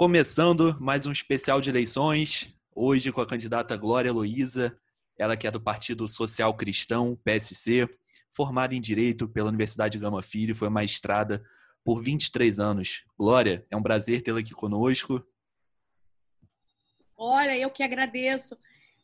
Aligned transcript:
Começando 0.00 0.74
mais 0.80 1.04
um 1.04 1.12
especial 1.12 1.60
de 1.60 1.68
eleições, 1.68 2.56
hoje 2.74 3.12
com 3.12 3.20
a 3.20 3.26
candidata 3.26 3.76
Glória 3.76 4.10
Luiza, 4.10 4.74
ela 5.18 5.36
que 5.36 5.46
é 5.46 5.50
do 5.50 5.60
Partido 5.60 6.08
Social 6.08 6.56
Cristão, 6.56 7.20
PSC, 7.22 7.86
formada 8.32 8.74
em 8.74 8.80
Direito 8.80 9.28
pela 9.28 9.50
Universidade 9.50 9.98
Gama 9.98 10.22
Filho, 10.22 10.54
foi 10.54 10.70
maestrada 10.70 11.44
por 11.84 12.02
23 12.02 12.58
anos. 12.58 13.04
Glória, 13.14 13.66
é 13.70 13.76
um 13.76 13.82
prazer 13.82 14.22
tê-la 14.22 14.40
aqui 14.40 14.52
conosco. 14.52 15.22
Olha, 17.14 17.54
eu 17.58 17.70
que 17.70 17.82
agradeço 17.82 18.56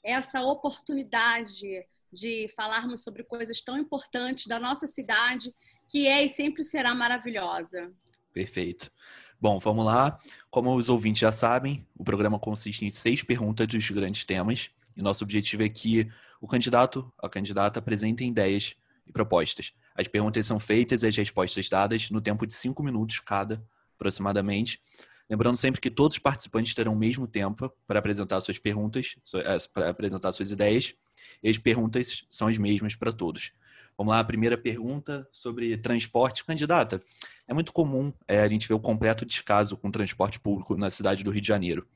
essa 0.02 0.40
oportunidade 0.40 1.86
de 2.10 2.50
falarmos 2.56 3.04
sobre 3.04 3.22
coisas 3.22 3.60
tão 3.60 3.76
importantes 3.76 4.46
da 4.46 4.58
nossa 4.58 4.86
cidade, 4.86 5.52
que 5.88 6.06
é 6.06 6.24
e 6.24 6.28
sempre 6.30 6.64
será 6.64 6.94
maravilhosa. 6.94 7.92
Perfeito. 8.32 8.90
Bom, 9.38 9.58
vamos 9.58 9.84
lá. 9.84 10.18
Como 10.50 10.74
os 10.74 10.88
ouvintes 10.88 11.20
já 11.20 11.30
sabem, 11.30 11.86
o 11.94 12.02
programa 12.02 12.38
consiste 12.38 12.84
em 12.86 12.90
seis 12.90 13.22
perguntas 13.22 13.66
dos 13.66 13.90
grandes 13.90 14.24
temas. 14.24 14.70
E 14.96 15.02
nosso 15.02 15.24
objetivo 15.24 15.62
é 15.62 15.68
que 15.68 16.08
o 16.40 16.46
candidato, 16.46 17.12
a 17.22 17.28
candidata, 17.28 17.78
apresentem 17.78 18.30
ideias 18.30 18.76
e 19.06 19.12
propostas. 19.12 19.74
As 19.94 20.08
perguntas 20.08 20.46
são 20.46 20.58
feitas 20.58 21.02
e 21.02 21.06
as 21.06 21.16
respostas 21.16 21.68
dadas 21.68 22.10
no 22.10 22.20
tempo 22.20 22.46
de 22.46 22.54
cinco 22.54 22.82
minutos 22.82 23.20
cada, 23.20 23.62
aproximadamente. 23.94 24.80
Lembrando 25.28 25.56
sempre 25.56 25.80
que 25.80 25.90
todos 25.90 26.16
os 26.16 26.22
participantes 26.22 26.74
terão 26.74 26.94
o 26.94 26.98
mesmo 26.98 27.26
tempo 27.26 27.70
para 27.86 27.98
apresentar 27.98 28.40
suas 28.40 28.58
perguntas, 28.58 29.16
é, 29.34 29.58
para 29.72 29.90
apresentar 29.90 30.32
suas 30.32 30.50
ideias. 30.50 30.94
E 31.42 31.50
as 31.50 31.58
perguntas 31.58 32.24
são 32.30 32.48
as 32.48 32.56
mesmas 32.56 32.94
para 32.94 33.12
todos. 33.12 33.52
Vamos 33.98 34.12
lá, 34.12 34.20
a 34.20 34.24
primeira 34.24 34.56
pergunta 34.56 35.26
sobre 35.32 35.76
transporte. 35.76 36.44
Candidata, 36.44 37.02
é 37.48 37.54
muito 37.54 37.72
comum 37.72 38.12
é, 38.26 38.40
a 38.40 38.48
gente 38.48 38.66
ver 38.66 38.74
o 38.74 38.80
completo 38.80 39.24
descaso 39.24 39.76
com 39.76 39.88
o 39.88 39.92
transporte 39.92 40.40
público 40.40 40.76
na 40.76 40.90
cidade 40.90 41.22
do 41.22 41.30
Rio 41.30 41.40
de 41.40 41.48
Janeiro. 41.48 41.86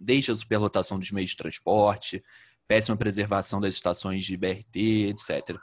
Desde 0.00 0.30
a 0.30 0.34
superlotação 0.34 0.98
dos 0.98 1.10
meios 1.10 1.30
de 1.30 1.36
transporte, 1.36 2.22
péssima 2.66 2.96
preservação 2.96 3.60
das 3.60 3.74
estações 3.74 4.24
de 4.24 4.36
BRT, 4.36 5.08
etc. 5.10 5.58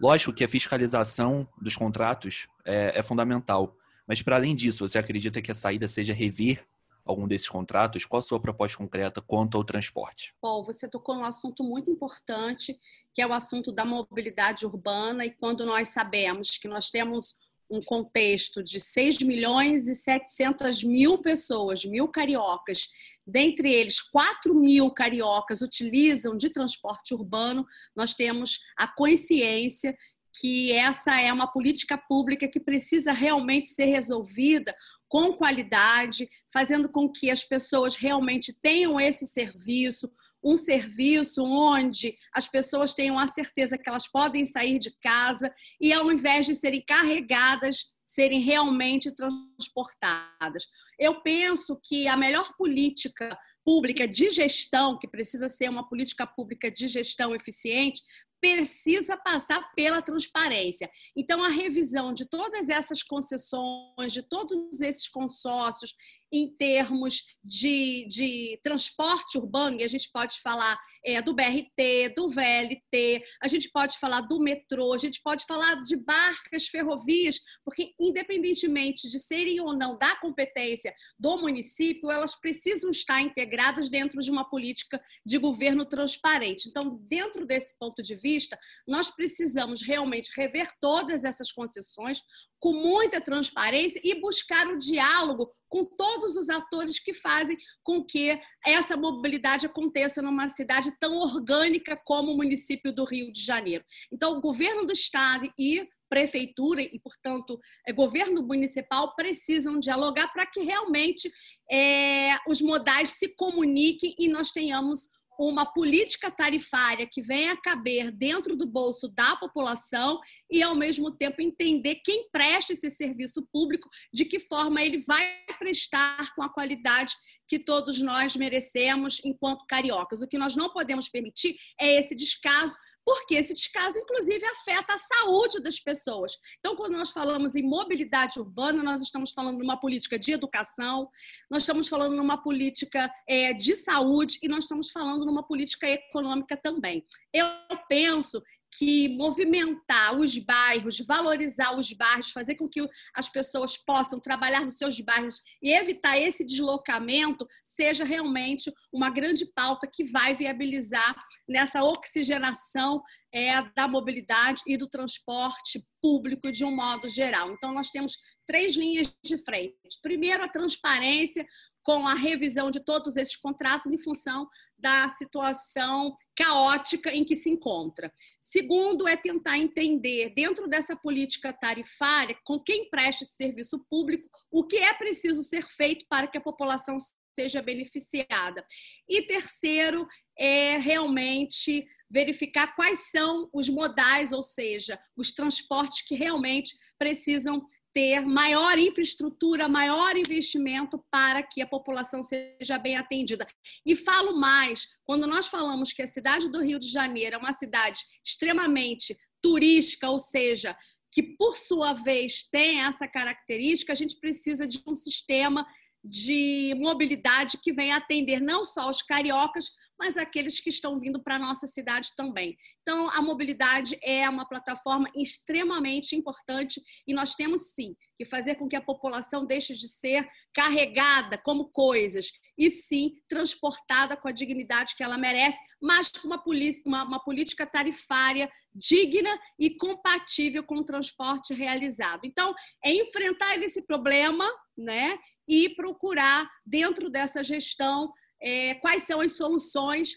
Lógico 0.00 0.32
que 0.32 0.44
a 0.44 0.48
fiscalização 0.48 1.46
dos 1.60 1.76
contratos 1.76 2.46
é, 2.64 2.92
é 2.98 3.02
fundamental, 3.02 3.76
mas 4.06 4.22
para 4.22 4.36
além 4.36 4.54
disso, 4.54 4.86
você 4.86 4.98
acredita 4.98 5.42
que 5.42 5.50
a 5.50 5.54
saída 5.54 5.88
seja 5.88 6.14
rever 6.14 6.64
algum 7.04 7.26
desses 7.26 7.48
contratos? 7.48 8.04
Qual 8.04 8.20
a 8.20 8.22
sua 8.22 8.40
proposta 8.40 8.76
concreta 8.76 9.22
quanto 9.22 9.56
ao 9.56 9.64
transporte? 9.64 10.34
Bom, 10.42 10.62
você 10.62 10.88
tocou 10.88 11.14
num 11.14 11.24
assunto 11.24 11.62
muito 11.62 11.90
importante, 11.90 12.78
que 13.14 13.22
é 13.22 13.26
o 13.26 13.32
assunto 13.32 13.70
da 13.72 13.84
mobilidade 13.84 14.66
urbana, 14.66 15.24
e 15.24 15.30
quando 15.30 15.64
nós 15.64 15.88
sabemos 15.88 16.58
que 16.58 16.68
nós 16.68 16.90
temos 16.90 17.36
um 17.70 17.80
contexto 17.80 18.62
de 18.62 18.78
6 18.78 19.18
milhões 19.18 19.86
e 19.86 19.94
700 19.94 20.84
mil 20.84 21.18
pessoas, 21.18 21.84
mil 21.84 22.08
cariocas, 22.08 22.88
dentre 23.26 23.72
eles 23.72 24.00
4 24.00 24.54
mil 24.54 24.90
cariocas 24.90 25.62
utilizam 25.62 26.36
de 26.36 26.48
transporte 26.50 27.12
urbano, 27.12 27.66
nós 27.94 28.14
temos 28.14 28.60
a 28.76 28.86
consciência 28.86 29.96
que 30.38 30.70
essa 30.72 31.18
é 31.20 31.32
uma 31.32 31.50
política 31.50 31.96
pública 31.96 32.46
que 32.46 32.60
precisa 32.60 33.10
realmente 33.10 33.68
ser 33.68 33.86
resolvida 33.86 34.74
com 35.08 35.32
qualidade, 35.32 36.28
fazendo 36.52 36.88
com 36.88 37.10
que 37.10 37.30
as 37.30 37.42
pessoas 37.42 37.96
realmente 37.96 38.52
tenham 38.60 39.00
esse 39.00 39.26
serviço, 39.26 40.10
um 40.46 40.56
serviço 40.56 41.42
onde 41.42 42.16
as 42.32 42.46
pessoas 42.46 42.94
tenham 42.94 43.18
a 43.18 43.26
certeza 43.26 43.76
que 43.76 43.88
elas 43.88 44.06
podem 44.06 44.46
sair 44.46 44.78
de 44.78 44.92
casa 45.02 45.52
e, 45.80 45.92
ao 45.92 46.10
invés 46.12 46.46
de 46.46 46.54
serem 46.54 46.84
carregadas, 46.86 47.90
serem 48.04 48.40
realmente 48.40 49.12
transportadas. 49.12 50.68
Eu 50.96 51.20
penso 51.22 51.78
que 51.82 52.06
a 52.06 52.16
melhor 52.16 52.54
política 52.56 53.36
pública 53.64 54.06
de 54.06 54.30
gestão, 54.30 54.96
que 54.96 55.08
precisa 55.08 55.48
ser 55.48 55.68
uma 55.68 55.88
política 55.88 56.24
pública 56.24 56.70
de 56.70 56.86
gestão 56.86 57.34
eficiente, 57.34 58.00
precisa 58.40 59.16
passar 59.16 59.72
pela 59.74 60.00
transparência. 60.00 60.88
Então, 61.16 61.42
a 61.42 61.48
revisão 61.48 62.14
de 62.14 62.26
todas 62.26 62.68
essas 62.68 63.02
concessões, 63.02 64.12
de 64.12 64.22
todos 64.22 64.80
esses 64.80 65.08
consórcios, 65.08 65.94
em 66.32 66.48
termos 66.48 67.22
de, 67.42 68.06
de 68.08 68.58
transporte 68.62 69.38
urbano, 69.38 69.80
e 69.80 69.84
a 69.84 69.88
gente 69.88 70.10
pode 70.12 70.40
falar 70.40 70.78
é, 71.04 71.22
do 71.22 71.34
BRT, 71.34 72.14
do 72.16 72.28
VLT, 72.28 73.22
a 73.42 73.48
gente 73.48 73.70
pode 73.70 73.98
falar 73.98 74.22
do 74.22 74.40
metrô, 74.40 74.92
a 74.92 74.98
gente 74.98 75.20
pode 75.22 75.44
falar 75.44 75.82
de 75.82 75.96
barcas, 75.96 76.66
ferrovias, 76.66 77.40
porque 77.64 77.92
independentemente 77.98 79.08
de 79.08 79.18
serem 79.18 79.60
ou 79.60 79.76
não 79.76 79.96
da 79.96 80.16
competência 80.16 80.94
do 81.18 81.36
município, 81.36 82.10
elas 82.10 82.34
precisam 82.34 82.90
estar 82.90 83.20
integradas 83.20 83.88
dentro 83.88 84.20
de 84.20 84.30
uma 84.30 84.48
política 84.48 85.00
de 85.24 85.38
governo 85.38 85.84
transparente. 85.84 86.68
Então, 86.68 86.98
dentro 87.08 87.46
desse 87.46 87.76
ponto 87.78 88.02
de 88.02 88.14
vista, 88.14 88.58
nós 88.86 89.10
precisamos 89.10 89.82
realmente 89.82 90.30
rever 90.36 90.68
todas 90.80 91.24
essas 91.24 91.52
concessões 91.52 92.20
com 92.58 92.72
muita 92.72 93.20
transparência 93.20 94.00
e 94.02 94.20
buscar 94.20 94.66
o 94.68 94.78
diálogo 94.78 95.50
com 95.68 95.84
todos 95.84 96.36
os 96.36 96.48
atores 96.48 96.98
que 96.98 97.12
fazem 97.12 97.56
com 97.82 98.04
que 98.04 98.40
essa 98.64 98.96
mobilidade 98.96 99.66
aconteça 99.66 100.22
numa 100.22 100.48
cidade 100.48 100.92
tão 100.98 101.18
orgânica 101.18 102.00
como 102.04 102.32
o 102.32 102.36
município 102.36 102.92
do 102.94 103.04
Rio 103.04 103.32
de 103.32 103.42
Janeiro. 103.42 103.84
Então, 104.12 104.36
o 104.36 104.40
governo 104.40 104.86
do 104.86 104.92
estado 104.92 105.52
e 105.58 105.86
prefeitura 106.08 106.80
e, 106.82 106.98
portanto, 107.00 107.58
é, 107.86 107.92
governo 107.92 108.42
municipal 108.42 109.14
precisam 109.14 109.78
dialogar 109.78 110.32
para 110.32 110.46
que 110.46 110.60
realmente 110.60 111.30
é, 111.70 112.36
os 112.48 112.60
modais 112.62 113.10
se 113.10 113.34
comuniquem 113.34 114.14
e 114.18 114.28
nós 114.28 114.52
tenhamos 114.52 115.08
uma 115.38 115.66
política 115.66 116.30
tarifária 116.30 117.06
que 117.06 117.20
venha 117.20 117.56
caber 117.56 118.10
dentro 118.10 118.56
do 118.56 118.66
bolso 118.66 119.08
da 119.08 119.36
população 119.36 120.18
e, 120.50 120.62
ao 120.62 120.74
mesmo 120.74 121.10
tempo, 121.10 121.42
entender 121.42 121.96
quem 121.96 122.28
presta 122.30 122.72
esse 122.72 122.90
serviço 122.90 123.46
público, 123.52 123.88
de 124.12 124.24
que 124.24 124.40
forma 124.40 124.82
ele 124.82 124.98
vai 124.98 125.26
prestar 125.58 126.34
com 126.34 126.42
a 126.42 126.48
qualidade 126.48 127.14
que 127.46 127.58
todos 127.58 128.00
nós 128.00 128.34
merecemos 128.36 129.20
enquanto 129.24 129.66
cariocas. 129.66 130.22
O 130.22 130.28
que 130.28 130.38
nós 130.38 130.56
não 130.56 130.70
podemos 130.70 131.08
permitir 131.08 131.56
é 131.80 131.98
esse 131.98 132.14
descaso 132.14 132.76
porque 133.06 133.36
esse 133.36 133.54
descaso, 133.54 133.96
inclusive, 134.00 134.44
afeta 134.44 134.94
a 134.94 134.98
saúde 134.98 135.62
das 135.62 135.78
pessoas. 135.78 136.36
Então, 136.58 136.74
quando 136.74 136.94
nós 136.94 137.10
falamos 137.10 137.54
em 137.54 137.62
mobilidade 137.62 138.40
urbana, 138.40 138.82
nós 138.82 139.00
estamos 139.00 139.30
falando 139.30 139.58
numa 139.58 139.76
política 139.78 140.18
de 140.18 140.32
educação, 140.32 141.08
nós 141.48 141.62
estamos 141.62 141.86
falando 141.86 142.16
numa 142.16 142.42
política 142.42 143.08
é, 143.28 143.52
de 143.52 143.76
saúde 143.76 144.40
e 144.42 144.48
nós 144.48 144.64
estamos 144.64 144.90
falando 144.90 145.24
numa 145.24 145.46
política 145.46 145.88
econômica 145.88 146.56
também. 146.56 147.06
Eu 147.32 147.46
penso 147.88 148.42
que 148.78 149.08
movimentar 149.08 150.18
os 150.18 150.36
bairros, 150.38 150.98
valorizar 151.00 151.74
os 151.76 151.92
bairros, 151.92 152.30
fazer 152.30 152.56
com 152.56 152.68
que 152.68 152.86
as 153.14 153.28
pessoas 153.28 153.76
possam 153.76 154.20
trabalhar 154.20 154.64
nos 154.64 154.76
seus 154.76 155.00
bairros 155.00 155.40
e 155.62 155.72
evitar 155.72 156.18
esse 156.18 156.44
deslocamento, 156.44 157.46
seja 157.64 158.04
realmente 158.04 158.72
uma 158.92 159.10
grande 159.10 159.46
pauta 159.54 159.88
que 159.90 160.04
vai 160.04 160.34
viabilizar 160.34 161.16
nessa 161.48 161.82
oxigenação 161.82 163.02
é, 163.32 163.62
da 163.74 163.86
mobilidade 163.88 164.62
e 164.66 164.76
do 164.76 164.88
transporte 164.88 165.84
público 166.00 166.52
de 166.52 166.64
um 166.64 166.74
modo 166.74 167.08
geral. 167.08 167.50
Então, 167.52 167.72
nós 167.72 167.90
temos 167.90 168.16
três 168.46 168.76
linhas 168.76 169.12
de 169.24 169.36
frente. 169.38 169.74
Primeiro, 170.00 170.42
a 170.42 170.48
transparência, 170.48 171.46
com 171.86 172.04
a 172.04 172.14
revisão 172.14 172.68
de 172.68 172.80
todos 172.80 173.16
esses 173.16 173.36
contratos 173.36 173.92
em 173.92 173.96
função 173.96 174.48
da 174.76 175.08
situação 175.08 176.16
caótica 176.34 177.14
em 177.14 177.24
que 177.24 177.36
se 177.36 177.48
encontra. 177.48 178.12
Segundo, 178.42 179.06
é 179.06 179.16
tentar 179.16 179.56
entender, 179.56 180.34
dentro 180.34 180.66
dessa 180.66 180.96
política 180.96 181.52
tarifária, 181.52 182.36
com 182.44 182.58
quem 182.58 182.90
presta 182.90 183.22
esse 183.22 183.36
serviço 183.36 183.78
público, 183.88 184.28
o 184.50 184.64
que 184.66 184.78
é 184.78 184.92
preciso 184.94 185.44
ser 185.44 185.62
feito 185.62 186.04
para 186.10 186.26
que 186.26 186.36
a 186.36 186.40
população 186.40 186.98
seja 187.32 187.62
beneficiada. 187.62 188.66
E 189.08 189.22
terceiro, 189.22 190.08
é 190.36 190.78
realmente 190.78 191.86
verificar 192.10 192.74
quais 192.74 193.10
são 193.12 193.48
os 193.52 193.68
modais, 193.68 194.32
ou 194.32 194.42
seja, 194.42 194.98
os 195.16 195.30
transportes 195.30 196.02
que 196.02 196.16
realmente 196.16 196.76
precisam 196.98 197.64
ter 197.96 198.20
maior 198.26 198.78
infraestrutura, 198.78 199.70
maior 199.70 200.18
investimento 200.18 201.02
para 201.10 201.42
que 201.42 201.62
a 201.62 201.66
população 201.66 202.22
seja 202.22 202.76
bem 202.78 202.94
atendida. 202.94 203.48
E 203.86 203.96
falo 203.96 204.38
mais, 204.38 204.86
quando 205.02 205.26
nós 205.26 205.46
falamos 205.46 205.94
que 205.94 206.02
a 206.02 206.06
cidade 206.06 206.50
do 206.50 206.62
Rio 206.62 206.78
de 206.78 206.88
Janeiro 206.88 207.36
é 207.36 207.38
uma 207.38 207.54
cidade 207.54 208.02
extremamente 208.22 209.16
turística, 209.42 210.10
ou 210.10 210.18
seja, 210.18 210.76
que 211.10 211.22
por 211.22 211.56
sua 211.56 211.94
vez 211.94 212.46
tem 212.52 212.82
essa 212.82 213.08
característica, 213.08 213.94
a 213.94 213.96
gente 213.96 214.20
precisa 214.20 214.66
de 214.66 214.82
um 214.86 214.94
sistema 214.94 215.64
de 216.04 216.74
mobilidade 216.76 217.56
que 217.62 217.72
venha 217.72 217.96
atender 217.96 218.42
não 218.42 218.62
só 218.62 218.90
os 218.90 219.00
cariocas, 219.00 219.70
mas 219.98 220.16
aqueles 220.16 220.60
que 220.60 220.70
estão 220.70 220.98
vindo 221.00 221.22
para 221.22 221.36
a 221.36 221.38
nossa 221.38 221.66
cidade 221.66 222.10
também. 222.16 222.56
Então, 222.82 223.08
a 223.10 223.20
mobilidade 223.20 223.98
é 224.02 224.28
uma 224.28 224.46
plataforma 224.48 225.10
extremamente 225.14 226.14
importante 226.14 226.80
e 227.06 227.14
nós 227.14 227.34
temos 227.34 227.72
sim 227.72 227.96
que 228.16 228.24
fazer 228.24 228.54
com 228.54 228.68
que 228.68 228.76
a 228.76 228.80
população 228.80 229.44
deixe 229.44 229.74
de 229.74 229.88
ser 229.88 230.26
carregada 230.54 231.38
como 231.38 231.68
coisas 231.70 232.30
e 232.56 232.70
sim 232.70 233.14
transportada 233.28 234.16
com 234.16 234.28
a 234.28 234.32
dignidade 234.32 234.94
que 234.96 235.02
ela 235.02 235.18
merece, 235.18 235.58
mas 235.80 236.08
com 236.08 236.26
uma, 236.26 236.42
uma, 236.86 237.04
uma 237.04 237.24
política 237.24 237.66
tarifária 237.66 238.50
digna 238.74 239.38
e 239.58 239.70
compatível 239.70 240.62
com 240.62 240.76
o 240.76 240.84
transporte 240.84 241.52
realizado. 241.52 242.20
Então, 242.24 242.54
é 242.84 242.92
enfrentar 242.92 243.58
esse 243.62 243.82
problema, 243.82 244.48
né? 244.76 245.18
E 245.48 245.68
procurar, 245.70 246.48
dentro 246.64 247.08
dessa 247.08 247.44
gestão, 247.44 248.12
é, 248.40 248.74
quais 248.74 249.04
são 249.04 249.20
as 249.20 249.36
soluções 249.36 250.16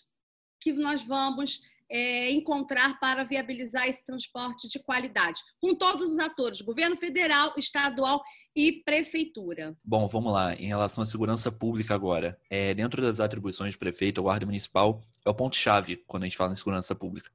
que 0.60 0.74
nós 0.74 1.04
vamos 1.04 1.60
é, 1.90 2.32
encontrar 2.32 3.00
para 3.00 3.24
viabilizar 3.24 3.88
esse 3.88 4.06
transporte 4.06 4.68
de 4.68 4.80
qualidade, 4.80 5.42
com 5.60 5.74
todos 5.74 6.12
os 6.12 6.20
atores, 6.20 6.62
governo 6.62 6.96
federal, 6.96 7.54
estadual 7.58 8.22
e 8.56 8.84
prefeitura. 8.84 9.76
Bom, 9.84 10.08
vamos 10.08 10.32
lá. 10.32 10.54
Em 10.54 10.68
relação 10.68 11.02
à 11.02 11.06
segurança 11.06 11.52
pública 11.52 11.96
agora, 11.96 12.40
é, 12.50 12.74
dentro 12.74 13.02
das 13.02 13.20
atribuições 13.20 13.74
do 13.74 13.80
prefeito, 13.80 14.22
a 14.22 14.24
guarda 14.24 14.46
municipal 14.46 15.02
é 15.26 15.30
o 15.30 15.34
ponto-chave 15.34 15.98
quando 16.06 16.24
a 16.24 16.26
gente 16.26 16.38
fala 16.38 16.54
em 16.54 16.58
segurança 16.58 16.94
pública. 16.94 17.32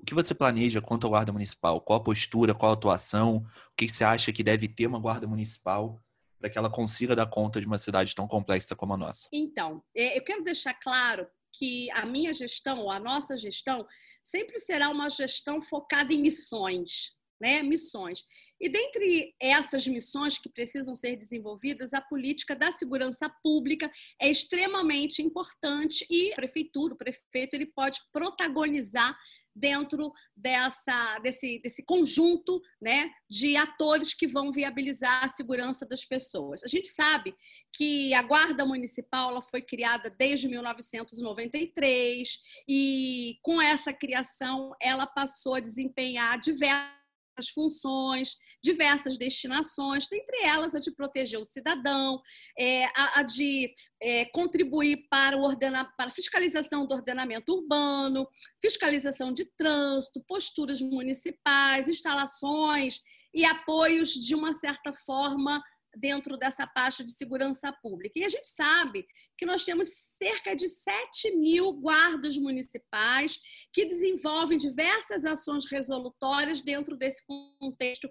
O 0.00 0.04
que 0.04 0.14
você 0.14 0.32
planeja 0.32 0.80
quanto 0.80 1.06
à 1.08 1.10
guarda 1.10 1.32
municipal? 1.32 1.80
Qual 1.80 1.98
a 1.98 2.02
postura, 2.02 2.54
qual 2.54 2.70
a 2.70 2.74
atuação? 2.74 3.38
O 3.72 3.76
que 3.76 3.88
você 3.88 4.04
acha 4.04 4.32
que 4.32 4.44
deve 4.44 4.68
ter 4.68 4.86
uma 4.86 5.00
guarda 5.00 5.26
municipal 5.26 6.00
para 6.38 6.48
que 6.48 6.58
ela 6.58 6.70
consiga 6.70 7.16
dar 7.16 7.26
conta 7.26 7.60
de 7.60 7.66
uma 7.66 7.78
cidade 7.78 8.14
tão 8.14 8.26
complexa 8.26 8.76
como 8.76 8.94
a 8.94 8.96
nossa? 8.96 9.28
Então, 9.32 9.82
é, 9.94 10.16
eu 10.16 10.22
quero 10.22 10.44
deixar 10.44 10.74
claro 10.74 11.26
que 11.52 11.90
a 11.90 12.06
minha 12.06 12.32
gestão, 12.32 12.78
ou 12.80 12.90
a 12.90 13.00
nossa 13.00 13.36
gestão, 13.36 13.86
sempre 14.22 14.58
será 14.58 14.90
uma 14.90 15.08
gestão 15.08 15.60
focada 15.60 16.12
em 16.12 16.20
missões, 16.20 17.16
né? 17.40 17.62
Missões. 17.62 18.24
E 18.60 18.68
dentre 18.68 19.34
essas 19.40 19.86
missões 19.86 20.36
que 20.36 20.48
precisam 20.48 20.94
ser 20.94 21.16
desenvolvidas, 21.16 21.94
a 21.94 22.00
política 22.00 22.56
da 22.56 22.72
segurança 22.72 23.28
pública 23.42 23.90
é 24.20 24.28
extremamente 24.28 25.22
importante 25.22 26.04
e 26.10 26.32
a 26.32 26.36
prefeitura, 26.36 26.94
o 26.94 26.96
prefeito, 26.96 27.54
ele 27.54 27.66
pode 27.66 28.00
protagonizar 28.12 29.16
dentro 29.58 30.12
dessa, 30.36 31.18
desse, 31.20 31.60
desse 31.62 31.82
conjunto 31.84 32.60
né, 32.80 33.10
de 33.28 33.56
atores 33.56 34.14
que 34.14 34.26
vão 34.26 34.52
viabilizar 34.52 35.24
a 35.24 35.28
segurança 35.28 35.86
das 35.86 36.04
pessoas. 36.04 36.62
A 36.64 36.68
gente 36.68 36.88
sabe 36.88 37.34
que 37.72 38.14
a 38.14 38.22
Guarda 38.22 38.64
Municipal 38.64 39.30
ela 39.30 39.42
foi 39.42 39.62
criada 39.62 40.10
desde 40.10 40.48
1993 40.48 42.38
e 42.68 43.38
com 43.42 43.60
essa 43.60 43.92
criação 43.92 44.72
ela 44.80 45.06
passou 45.06 45.54
a 45.54 45.60
desempenhar 45.60 46.38
diversas 46.40 46.97
funções, 47.46 48.34
diversas 48.60 49.16
destinações, 49.16 50.08
dentre 50.10 50.42
elas 50.42 50.74
a 50.74 50.80
de 50.80 50.90
proteger 50.90 51.38
o 51.38 51.44
cidadão, 51.44 52.20
é, 52.58 52.86
a, 52.86 53.20
a, 53.20 53.22
de 53.22 53.72
é, 54.02 54.24
contribuir 54.24 55.06
para, 55.08 55.36
o 55.36 55.42
ordena, 55.42 55.84
para 55.96 56.08
a 56.08 56.14
fiscalização 56.14 56.86
do 56.86 56.94
ordenamento 56.94 57.52
urbano, 57.52 58.26
fiscalização 58.60 59.32
de 59.32 59.44
trânsito, 59.56 60.24
posturas 60.26 60.80
municipais, 60.80 61.88
instalações 61.88 63.00
e 63.32 63.44
apoios 63.44 64.10
de 64.10 64.34
uma 64.34 64.54
certa 64.54 64.92
forma 64.92 65.62
dentro 65.98 66.36
dessa 66.36 66.66
pasta 66.66 67.04
de 67.04 67.12
segurança 67.12 67.72
pública. 67.82 68.18
E 68.18 68.24
a 68.24 68.28
gente 68.28 68.48
sabe 68.48 69.06
que 69.36 69.46
nós 69.46 69.64
temos 69.64 69.88
cerca 69.88 70.54
de 70.54 70.68
7 70.68 71.36
mil 71.36 71.72
guardas 71.72 72.36
municipais 72.36 73.38
que 73.72 73.84
desenvolvem 73.84 74.58
diversas 74.58 75.24
ações 75.24 75.70
resolutórias 75.70 76.60
dentro 76.60 76.96
desse 76.96 77.22
contexto 77.26 78.08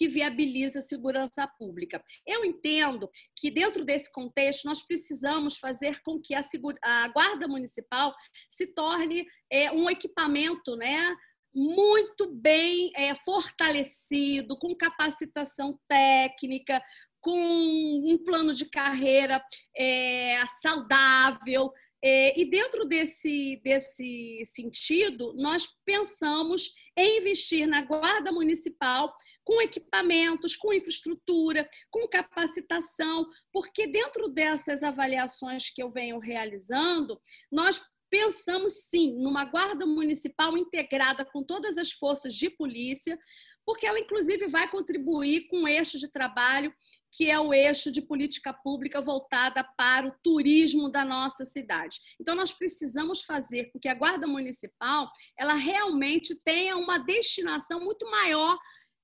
que 0.00 0.08
viabiliza 0.08 0.78
a 0.78 0.82
segurança 0.82 1.46
pública. 1.58 2.02
Eu 2.26 2.42
entendo 2.42 3.06
que, 3.36 3.50
dentro 3.50 3.84
desse 3.84 4.10
contexto, 4.10 4.64
nós 4.64 4.80
precisamos 4.82 5.58
fazer 5.58 6.00
com 6.00 6.18
que 6.18 6.34
a, 6.34 6.42
a 6.82 7.08
Guarda 7.08 7.46
Municipal 7.46 8.14
se 8.48 8.68
torne 8.68 9.26
é, 9.52 9.70
um 9.70 9.90
equipamento 9.90 10.74
né, 10.74 11.14
muito 11.54 12.32
bem 12.32 12.90
é, 12.96 13.14
fortalecido, 13.14 14.58
com 14.58 14.74
capacitação 14.74 15.78
técnica, 15.86 16.82
com 17.20 17.38
um 18.04 18.18
plano 18.22 18.52
de 18.52 18.64
carreira 18.64 19.42
é, 19.76 20.42
saudável. 20.62 21.70
É, 22.02 22.38
e 22.40 22.44
dentro 22.46 22.86
desse, 22.86 23.60
desse 23.62 24.42
sentido, 24.46 25.34
nós 25.36 25.68
pensamos 25.84 26.72
em 26.96 27.18
investir 27.18 27.66
na 27.66 27.82
Guarda 27.82 28.32
Municipal 28.32 29.14
com 29.44 29.60
equipamentos, 29.60 30.56
com 30.56 30.72
infraestrutura, 30.72 31.68
com 31.90 32.08
capacitação, 32.08 33.28
porque 33.52 33.86
dentro 33.86 34.28
dessas 34.28 34.82
avaliações 34.82 35.70
que 35.70 35.82
eu 35.82 35.90
venho 35.90 36.18
realizando, 36.18 37.20
nós 37.50 37.82
pensamos 38.10 38.72
sim 38.88 39.14
numa 39.14 39.44
guarda 39.44 39.86
municipal 39.86 40.56
integrada 40.58 41.24
com 41.24 41.42
todas 41.42 41.78
as 41.78 41.92
forças 41.92 42.34
de 42.34 42.50
polícia, 42.50 43.18
porque 43.64 43.86
ela, 43.86 44.00
inclusive, 44.00 44.48
vai 44.48 44.68
contribuir 44.68 45.46
com 45.48 45.62
o 45.62 45.68
eixo 45.68 45.98
de 45.98 46.08
trabalho, 46.08 46.74
que 47.12 47.30
é 47.30 47.38
o 47.38 47.52
eixo 47.52 47.90
de 47.90 48.00
política 48.00 48.52
pública 48.52 49.00
voltada 49.00 49.64
para 49.76 50.06
o 50.06 50.14
turismo 50.22 50.90
da 50.90 51.04
nossa 51.04 51.44
cidade. 51.44 51.98
Então, 52.20 52.34
nós 52.34 52.52
precisamos 52.52 53.22
fazer 53.22 53.70
com 53.72 53.78
que 53.78 53.88
a 53.88 53.94
Guarda 53.94 54.26
Municipal 54.26 55.10
ela 55.38 55.54
realmente 55.54 56.34
tenha 56.44 56.76
uma 56.76 56.98
destinação 56.98 57.80
muito 57.80 58.08
maior 58.10 58.58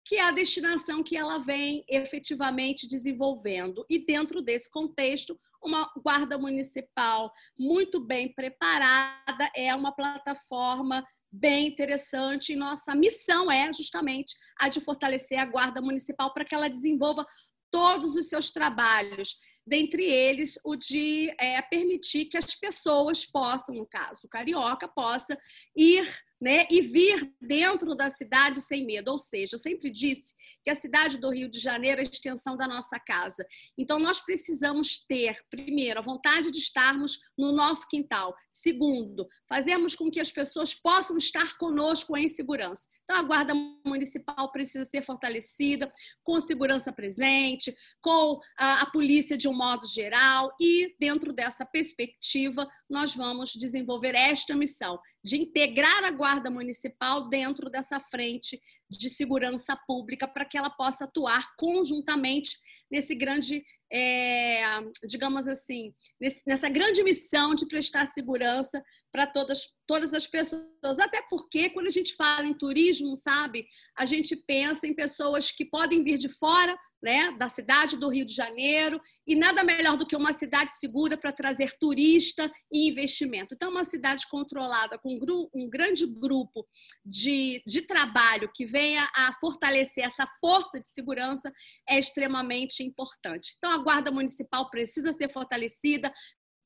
que 0.04 0.18
a 0.20 0.30
destinação 0.30 1.02
que 1.02 1.16
ela 1.16 1.38
vem 1.38 1.84
efetivamente 1.88 2.86
desenvolvendo. 2.86 3.84
E 3.90 3.98
dentro 3.98 4.40
desse 4.40 4.70
contexto, 4.70 5.38
uma 5.62 5.90
guarda 6.00 6.38
municipal 6.38 7.32
muito 7.58 7.98
bem 7.98 8.32
preparada 8.32 9.50
é 9.54 9.74
uma 9.74 9.90
plataforma 9.90 11.04
bem 11.30 11.66
interessante. 11.66 12.52
E 12.52 12.56
nossa 12.56 12.94
missão 12.94 13.50
é 13.50 13.72
justamente 13.72 14.36
a 14.58 14.68
de 14.68 14.80
fortalecer 14.80 15.38
a 15.38 15.44
Guarda 15.44 15.82
Municipal 15.82 16.32
para 16.32 16.44
que 16.44 16.54
ela 16.54 16.68
desenvolva 16.68 17.26
todos 17.70 18.16
os 18.16 18.28
seus 18.28 18.50
trabalhos, 18.50 19.36
dentre 19.66 20.04
eles 20.04 20.58
o 20.64 20.76
de 20.76 21.34
é, 21.40 21.60
permitir 21.62 22.26
que 22.26 22.36
as 22.36 22.54
pessoas 22.54 23.26
possam, 23.26 23.74
no 23.74 23.86
caso, 23.86 24.20
o 24.24 24.28
carioca, 24.28 24.86
possa 24.86 25.36
ir 25.76 26.06
né, 26.40 26.66
e 26.70 26.80
vir 26.82 27.32
dentro 27.40 27.94
da 27.94 28.10
cidade 28.10 28.60
sem 28.60 28.84
medo. 28.84 29.10
Ou 29.10 29.18
seja, 29.18 29.54
eu 29.54 29.58
sempre 29.58 29.90
disse 29.90 30.34
que 30.62 30.70
a 30.70 30.74
cidade 30.74 31.18
do 31.18 31.30
Rio 31.30 31.48
de 31.48 31.58
Janeiro 31.58 32.00
é 32.00 32.04
a 32.04 32.08
extensão 32.08 32.56
da 32.56 32.68
nossa 32.68 32.98
casa. 32.98 33.46
Então, 33.78 33.98
nós 33.98 34.20
precisamos 34.20 34.98
ter, 35.06 35.36
primeiro, 35.50 35.98
a 35.98 36.02
vontade 36.02 36.50
de 36.50 36.58
estarmos 36.58 37.18
no 37.38 37.52
nosso 37.52 37.88
quintal. 37.88 38.34
Segundo, 38.50 39.26
fazermos 39.48 39.94
com 39.94 40.10
que 40.10 40.20
as 40.20 40.30
pessoas 40.30 40.74
possam 40.74 41.16
estar 41.16 41.56
conosco 41.56 42.16
em 42.16 42.28
segurança. 42.28 42.86
Então, 43.04 43.16
a 43.16 43.22
Guarda 43.22 43.54
Municipal 43.86 44.50
precisa 44.50 44.84
ser 44.84 45.02
fortalecida, 45.02 45.90
com 46.24 46.40
segurança 46.40 46.92
presente, 46.92 47.74
com 48.00 48.40
a, 48.58 48.82
a 48.82 48.86
polícia 48.86 49.38
de 49.38 49.48
um 49.48 49.54
modo 49.54 49.86
geral, 49.86 50.52
e 50.60 50.94
dentro 50.98 51.32
dessa 51.32 51.64
perspectiva, 51.64 52.68
nós 52.90 53.14
vamos 53.14 53.52
desenvolver 53.52 54.14
esta 54.14 54.56
missão 54.56 54.98
de 55.26 55.36
integrar 55.36 56.04
a 56.04 56.10
Guarda 56.12 56.48
Municipal 56.48 57.28
dentro 57.28 57.68
dessa 57.68 57.98
frente 57.98 58.62
de 58.88 59.10
segurança 59.10 59.76
pública 59.84 60.28
para 60.28 60.44
que 60.44 60.56
ela 60.56 60.70
possa 60.70 61.02
atuar 61.02 61.52
conjuntamente 61.56 62.56
nesse 62.88 63.12
grande, 63.12 63.64
é, 63.92 64.62
digamos 65.04 65.48
assim, 65.48 65.92
nesse, 66.20 66.44
nessa 66.46 66.68
grande 66.68 67.02
missão 67.02 67.56
de 67.56 67.66
prestar 67.66 68.06
segurança 68.06 68.80
para 69.10 69.26
todas, 69.26 69.74
todas 69.84 70.14
as 70.14 70.28
pessoas. 70.28 71.00
Até 71.00 71.20
porque, 71.28 71.70
quando 71.70 71.88
a 71.88 71.90
gente 71.90 72.14
fala 72.14 72.46
em 72.46 72.54
turismo, 72.54 73.16
sabe, 73.16 73.66
a 73.98 74.06
gente 74.06 74.36
pensa 74.36 74.86
em 74.86 74.94
pessoas 74.94 75.50
que 75.50 75.64
podem 75.64 76.04
vir 76.04 76.18
de 76.18 76.28
fora 76.28 76.78
né, 77.06 77.30
da 77.38 77.48
cidade 77.48 77.96
do 77.96 78.08
Rio 78.08 78.26
de 78.26 78.34
Janeiro, 78.34 79.00
e 79.24 79.36
nada 79.36 79.62
melhor 79.62 79.96
do 79.96 80.04
que 80.04 80.16
uma 80.16 80.32
cidade 80.32 80.74
segura 80.74 81.16
para 81.16 81.30
trazer 81.30 81.70
turista 81.78 82.50
e 82.70 82.88
investimento. 82.88 83.54
Então, 83.54 83.70
uma 83.70 83.84
cidade 83.84 84.26
controlada 84.28 84.98
com 84.98 85.16
um 85.54 85.70
grande 85.70 86.04
grupo 86.04 86.66
de, 87.04 87.62
de 87.64 87.82
trabalho 87.82 88.50
que 88.52 88.64
venha 88.64 89.08
a 89.14 89.32
fortalecer 89.40 90.04
essa 90.04 90.26
força 90.40 90.80
de 90.80 90.88
segurança 90.88 91.52
é 91.88 91.96
extremamente 91.96 92.82
importante. 92.82 93.54
Então, 93.56 93.70
a 93.70 93.78
Guarda 93.78 94.10
Municipal 94.10 94.68
precisa 94.68 95.12
ser 95.12 95.30
fortalecida, 95.30 96.12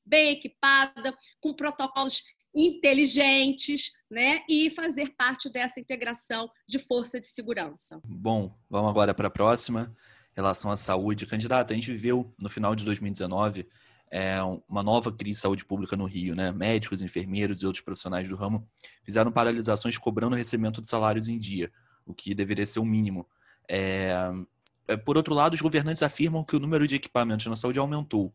bem 0.03 0.31
equipada, 0.31 1.15
com 1.39 1.53
protocolos 1.53 2.23
inteligentes, 2.53 3.91
né, 4.09 4.41
e 4.49 4.71
fazer 4.71 5.15
parte 5.15 5.49
dessa 5.49 5.79
integração 5.79 6.49
de 6.67 6.79
força 6.79 7.21
de 7.21 7.27
segurança. 7.27 8.01
Bom, 8.03 8.53
vamos 8.67 8.89
agora 8.89 9.13
para 9.13 9.27
a 9.27 9.31
próxima, 9.31 9.95
relação 10.35 10.71
à 10.71 10.77
saúde. 10.77 11.25
Candidata, 11.25 11.73
a 11.73 11.75
gente 11.75 11.91
viveu 11.91 12.33
no 12.41 12.49
final 12.49 12.75
de 12.75 12.83
2019 12.83 13.67
é, 14.11 14.41
uma 14.67 14.83
nova 14.83 15.11
crise 15.11 15.37
de 15.37 15.41
saúde 15.41 15.65
pública 15.65 15.95
no 15.95 16.05
Rio, 16.05 16.35
né? 16.35 16.51
Médicos, 16.51 17.01
enfermeiros 17.01 17.61
e 17.61 17.65
outros 17.65 17.83
profissionais 17.83 18.27
do 18.27 18.35
ramo 18.35 18.67
fizeram 19.01 19.31
paralisações 19.31 19.97
cobrando 19.97 20.33
o 20.33 20.37
recebimento 20.37 20.81
de 20.81 20.89
salários 20.89 21.29
em 21.29 21.39
dia, 21.39 21.71
o 22.05 22.13
que 22.13 22.35
deveria 22.35 22.65
ser 22.65 22.79
o 22.79 22.85
mínimo. 22.85 23.25
É, 23.69 24.13
é, 24.87 24.97
por 24.97 25.15
outro 25.15 25.33
lado, 25.33 25.53
os 25.53 25.61
governantes 25.61 26.03
afirmam 26.03 26.43
que 26.43 26.55
o 26.55 26.59
número 26.59 26.85
de 26.85 26.95
equipamentos 26.95 27.45
na 27.45 27.55
saúde 27.55 27.79
aumentou. 27.79 28.33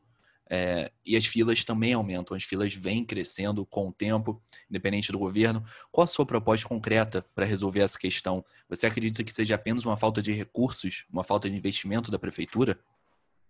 É, 0.49 0.93
e 1.05 1.17
as 1.17 1.27
filas 1.27 1.65
também 1.65 1.93
aumentam, 1.93 2.37
as 2.37 2.45
filas 2.45 2.73
vêm 2.73 3.05
crescendo 3.05 3.67
com 3.67 3.89
o 3.89 3.93
tempo, 3.93 4.41
independente 4.71 5.11
do 5.11 5.19
governo. 5.19 5.65
Qual 5.91 6.05
a 6.05 6.09
sua 6.09 6.25
proposta 6.25 6.69
concreta 6.69 7.27
para 7.35 7.45
resolver 7.45 7.81
essa 7.81 7.99
questão? 7.99 8.45
Você 8.69 8.87
acredita 8.87 9.25
que 9.25 9.33
seja 9.33 9.57
apenas 9.57 9.85
uma 9.85 9.97
falta 9.97 10.23
de 10.23 10.33
recursos, 10.33 11.05
uma 11.11 11.25
falta 11.25 11.51
de 11.51 11.57
investimento 11.57 12.11
da 12.11 12.19
prefeitura? 12.19 12.79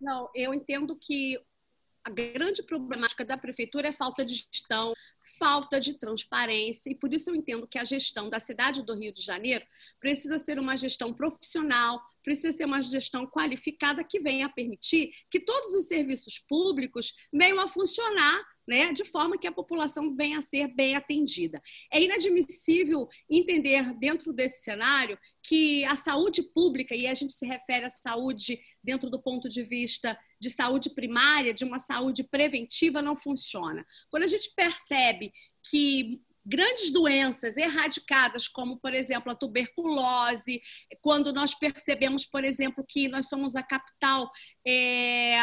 Não, 0.01 0.29
eu 0.35 0.55
entendo 0.55 0.97
que 0.97 1.39
a 2.05 2.11
grande 2.11 2.63
problemática 2.63 3.25
da 3.25 3.37
prefeitura 3.37 3.89
é 3.89 3.93
falta 3.93 4.25
de 4.25 4.35
gestão, 4.35 4.95
falta 5.39 5.81
de 5.81 5.95
transparência, 5.95 6.91
e 6.91 6.95
por 6.95 7.13
isso 7.13 7.31
eu 7.31 7.35
entendo 7.35 7.67
que 7.67 7.79
a 7.79 7.85
gestão 7.85 8.29
da 8.29 8.41
cidade 8.41 8.83
do 8.83 8.95
Rio 8.95 9.13
de 9.13 9.23
Janeiro 9.23 9.65
precisa 10.01 10.39
ser 10.39 10.59
uma 10.59 10.77
gestão 10.77 11.13
profissional, 11.13 12.03
precisa 12.23 12.57
ser 12.57 12.65
uma 12.65 12.81
gestão 12.81 13.27
qualificada 13.27 14.05
que 14.05 14.21
venha 14.21 14.47
a 14.47 14.51
permitir 14.51 15.13
que 15.31 15.41
todos 15.41 15.75
os 15.75 15.87
serviços 15.87 16.39
públicos 16.39 17.15
venham 17.33 17.61
a 17.61 17.69
funcionar 17.69 18.45
né, 18.67 18.93
de 18.93 19.05
forma 19.05 19.39
que 19.39 19.47
a 19.47 19.53
população 19.53 20.15
venha 20.15 20.39
a 20.39 20.43
ser 20.43 20.69
bem 20.69 20.95
atendida. 20.97 21.63
É 21.93 22.03
inadmissível 22.03 23.09
entender 23.31 23.95
dentro 23.99 24.33
desse 24.33 24.63
cenário 24.63 25.19
que 25.43 25.85
a 25.85 25.97
saúde 25.97 26.43
pública, 26.43 26.95
e 26.95 27.07
a 27.07 27.15
gente 27.15 27.33
se 27.33 27.47
refere 27.47 27.85
à 27.85 27.91
saúde 27.91 28.61
dentro 28.83 29.09
do 29.09 29.21
ponto 29.21 29.49
de 29.49 29.63
vista 29.63 30.19
de 30.41 30.51
saúde 30.51 30.91
primária, 30.91 31.55
de 31.55 31.65
uma 31.65 31.79
saúde 31.79 32.25
preventiva, 32.25 33.01
não 33.01 33.17
funciona. 33.17 33.87
Quando 34.11 34.25
a 34.25 34.29
gente 34.29 34.53
percebe 34.55 35.33
que 35.71 36.21
grandes 36.47 36.91
doenças 36.93 37.57
erradicadas, 37.57 38.47
como, 38.47 38.79
por 38.79 38.95
exemplo, 38.95 39.33
a 39.33 39.35
tuberculose, 39.35 40.63
quando 41.01 41.33
nós 41.33 41.55
percebemos, 41.55 42.25
por 42.25 42.45
exemplo, 42.45 42.85
que 42.89 43.09
nós 43.09 43.29
somos 43.29 43.57
a 43.57 43.63
capital 43.65 44.31
é, 44.65 45.37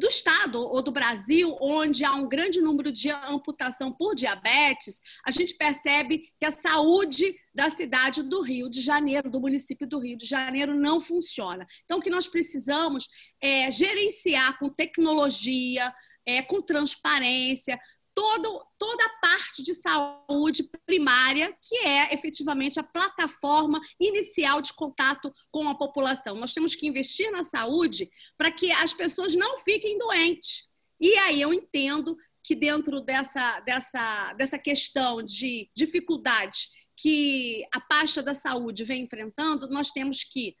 do 0.00 0.06
estado 0.06 0.58
ou 0.58 0.82
do 0.82 0.90
Brasil, 0.90 1.56
onde 1.60 2.06
há 2.06 2.14
um 2.14 2.26
grande 2.26 2.58
número 2.58 2.90
de 2.90 3.10
amputação 3.10 3.92
por 3.92 4.14
diabetes, 4.14 5.02
a 5.26 5.30
gente 5.30 5.54
percebe 5.54 6.32
que 6.38 6.46
a 6.46 6.50
saúde 6.50 7.36
da 7.54 7.68
cidade 7.68 8.22
do 8.22 8.40
Rio 8.40 8.70
de 8.70 8.80
Janeiro, 8.80 9.30
do 9.30 9.38
município 9.38 9.86
do 9.86 9.98
Rio 9.98 10.16
de 10.16 10.24
Janeiro, 10.24 10.74
não 10.74 11.02
funciona. 11.02 11.66
Então, 11.84 11.98
o 11.98 12.00
que 12.00 12.08
nós 12.08 12.26
precisamos 12.26 13.06
é 13.42 13.70
gerenciar 13.70 14.58
com 14.58 14.70
tecnologia, 14.70 15.92
é, 16.24 16.40
com 16.40 16.62
transparência, 16.62 17.78
todo, 18.20 18.62
toda 18.76 19.02
a 19.02 19.18
parte 19.18 19.62
de 19.62 19.72
saúde 19.72 20.68
primária, 20.84 21.54
que 21.66 21.78
é 21.78 22.12
efetivamente 22.12 22.78
a 22.78 22.82
plataforma 22.82 23.80
inicial 23.98 24.60
de 24.60 24.74
contato 24.74 25.32
com 25.50 25.66
a 25.66 25.74
população. 25.74 26.36
Nós 26.36 26.52
temos 26.52 26.74
que 26.74 26.86
investir 26.86 27.30
na 27.30 27.44
saúde 27.44 28.10
para 28.36 28.52
que 28.52 28.70
as 28.72 28.92
pessoas 28.92 29.34
não 29.34 29.56
fiquem 29.56 29.96
doentes. 29.96 30.68
E 31.00 31.16
aí 31.16 31.40
eu 31.40 31.50
entendo 31.54 32.14
que 32.44 32.54
dentro 32.54 33.00
dessa, 33.00 33.60
dessa, 33.60 34.34
dessa 34.34 34.58
questão 34.58 35.22
de 35.22 35.70
dificuldade 35.74 36.68
que 36.94 37.64
a 37.72 37.80
pasta 37.80 38.22
da 38.22 38.34
saúde 38.34 38.84
vem 38.84 39.04
enfrentando, 39.04 39.66
nós 39.70 39.90
temos 39.90 40.24
que 40.24 40.54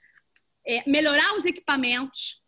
é, 0.66 0.82
melhorar 0.88 1.36
os 1.36 1.44
equipamentos, 1.44 2.42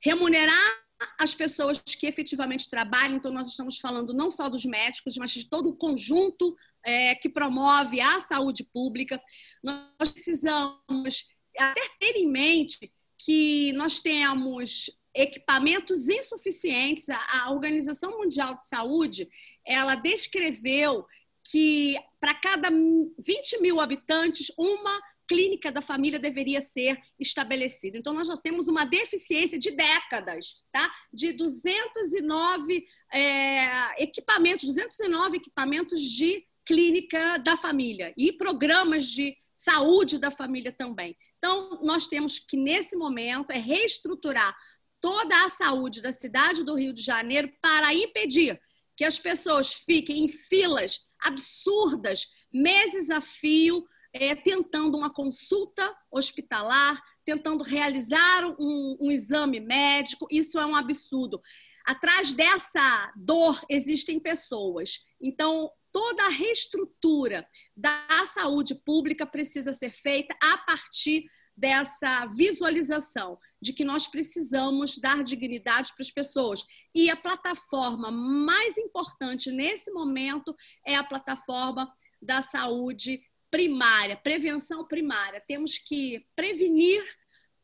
remunerar 0.00 0.83
as 1.18 1.34
pessoas 1.34 1.78
que 1.80 2.06
efetivamente 2.06 2.68
trabalham, 2.68 3.16
então 3.16 3.32
nós 3.32 3.48
estamos 3.48 3.78
falando 3.78 4.12
não 4.12 4.30
só 4.30 4.48
dos 4.48 4.64
médicos, 4.64 5.16
mas 5.16 5.30
de 5.30 5.48
todo 5.48 5.70
o 5.70 5.76
conjunto 5.76 6.56
é, 6.84 7.14
que 7.14 7.28
promove 7.28 8.00
a 8.00 8.20
saúde 8.20 8.64
pública. 8.64 9.20
Nós 9.62 10.10
precisamos 10.12 11.26
até 11.58 11.80
ter 11.98 12.16
em 12.16 12.28
mente 12.28 12.92
que 13.18 13.72
nós 13.74 14.00
temos 14.00 14.90
equipamentos 15.14 16.08
insuficientes. 16.08 17.08
A, 17.08 17.44
a 17.44 17.52
Organização 17.52 18.18
Mundial 18.18 18.56
de 18.56 18.66
Saúde 18.66 19.28
ela 19.64 19.94
descreveu 19.94 21.06
que 21.44 21.96
para 22.20 22.34
cada 22.34 22.70
20 22.70 23.60
mil 23.60 23.80
habitantes, 23.80 24.50
uma 24.58 25.00
clínica 25.26 25.72
da 25.72 25.80
família 25.80 26.18
deveria 26.18 26.60
ser 26.60 27.00
estabelecida. 27.18 27.96
Então, 27.96 28.12
nós 28.12 28.26
já 28.26 28.36
temos 28.36 28.68
uma 28.68 28.84
deficiência 28.84 29.58
de 29.58 29.70
décadas, 29.70 30.62
tá? 30.70 30.92
De 31.12 31.32
209 31.32 32.84
é, 33.12 34.02
equipamentos, 34.02 34.66
209 34.66 35.38
equipamentos 35.38 36.00
de 36.00 36.44
clínica 36.64 37.38
da 37.38 37.56
família 37.56 38.12
e 38.16 38.32
programas 38.32 39.06
de 39.06 39.36
saúde 39.54 40.18
da 40.18 40.30
família 40.30 40.72
também. 40.72 41.16
Então, 41.38 41.78
nós 41.82 42.06
temos 42.06 42.38
que, 42.38 42.56
nesse 42.56 42.96
momento, 42.96 43.50
é 43.50 43.58
reestruturar 43.58 44.54
toda 45.00 45.44
a 45.44 45.50
saúde 45.50 46.00
da 46.00 46.12
cidade 46.12 46.64
do 46.64 46.74
Rio 46.74 46.92
de 46.92 47.02
Janeiro 47.02 47.52
para 47.60 47.94
impedir 47.94 48.58
que 48.96 49.04
as 49.04 49.18
pessoas 49.18 49.72
fiquem 49.72 50.24
em 50.24 50.28
filas 50.28 51.06
absurdas, 51.20 52.26
meses 52.52 53.10
a 53.10 53.20
fio, 53.20 53.84
é, 54.14 54.36
tentando 54.36 54.96
uma 54.96 55.12
consulta 55.12 55.92
hospitalar, 56.10 57.02
tentando 57.24 57.64
realizar 57.64 58.46
um, 58.60 58.96
um 59.00 59.10
exame 59.10 59.58
médico. 59.58 60.28
Isso 60.30 60.58
é 60.58 60.64
um 60.64 60.76
absurdo. 60.76 61.42
Atrás 61.84 62.32
dessa 62.32 63.12
dor 63.16 63.60
existem 63.68 64.20
pessoas. 64.20 65.04
Então, 65.20 65.68
toda 65.92 66.24
a 66.24 66.30
reestrutura 66.30 67.46
da 67.76 68.06
saúde 68.32 68.76
pública 68.76 69.26
precisa 69.26 69.72
ser 69.72 69.92
feita 69.92 70.34
a 70.40 70.58
partir 70.58 71.24
dessa 71.56 72.26
visualização 72.26 73.38
de 73.60 73.72
que 73.72 73.84
nós 73.84 74.06
precisamos 74.06 74.96
dar 74.98 75.22
dignidade 75.22 75.92
para 75.92 76.02
as 76.02 76.10
pessoas. 76.10 76.64
E 76.94 77.10
a 77.10 77.16
plataforma 77.16 78.10
mais 78.10 78.78
importante 78.78 79.50
nesse 79.50 79.90
momento 79.92 80.54
é 80.86 80.96
a 80.96 81.04
plataforma 81.04 81.92
da 82.20 82.42
saúde 82.42 83.20
primária, 83.54 84.16
prevenção 84.16 84.84
primária. 84.84 85.40
Temos 85.46 85.78
que 85.78 86.26
prevenir 86.34 87.00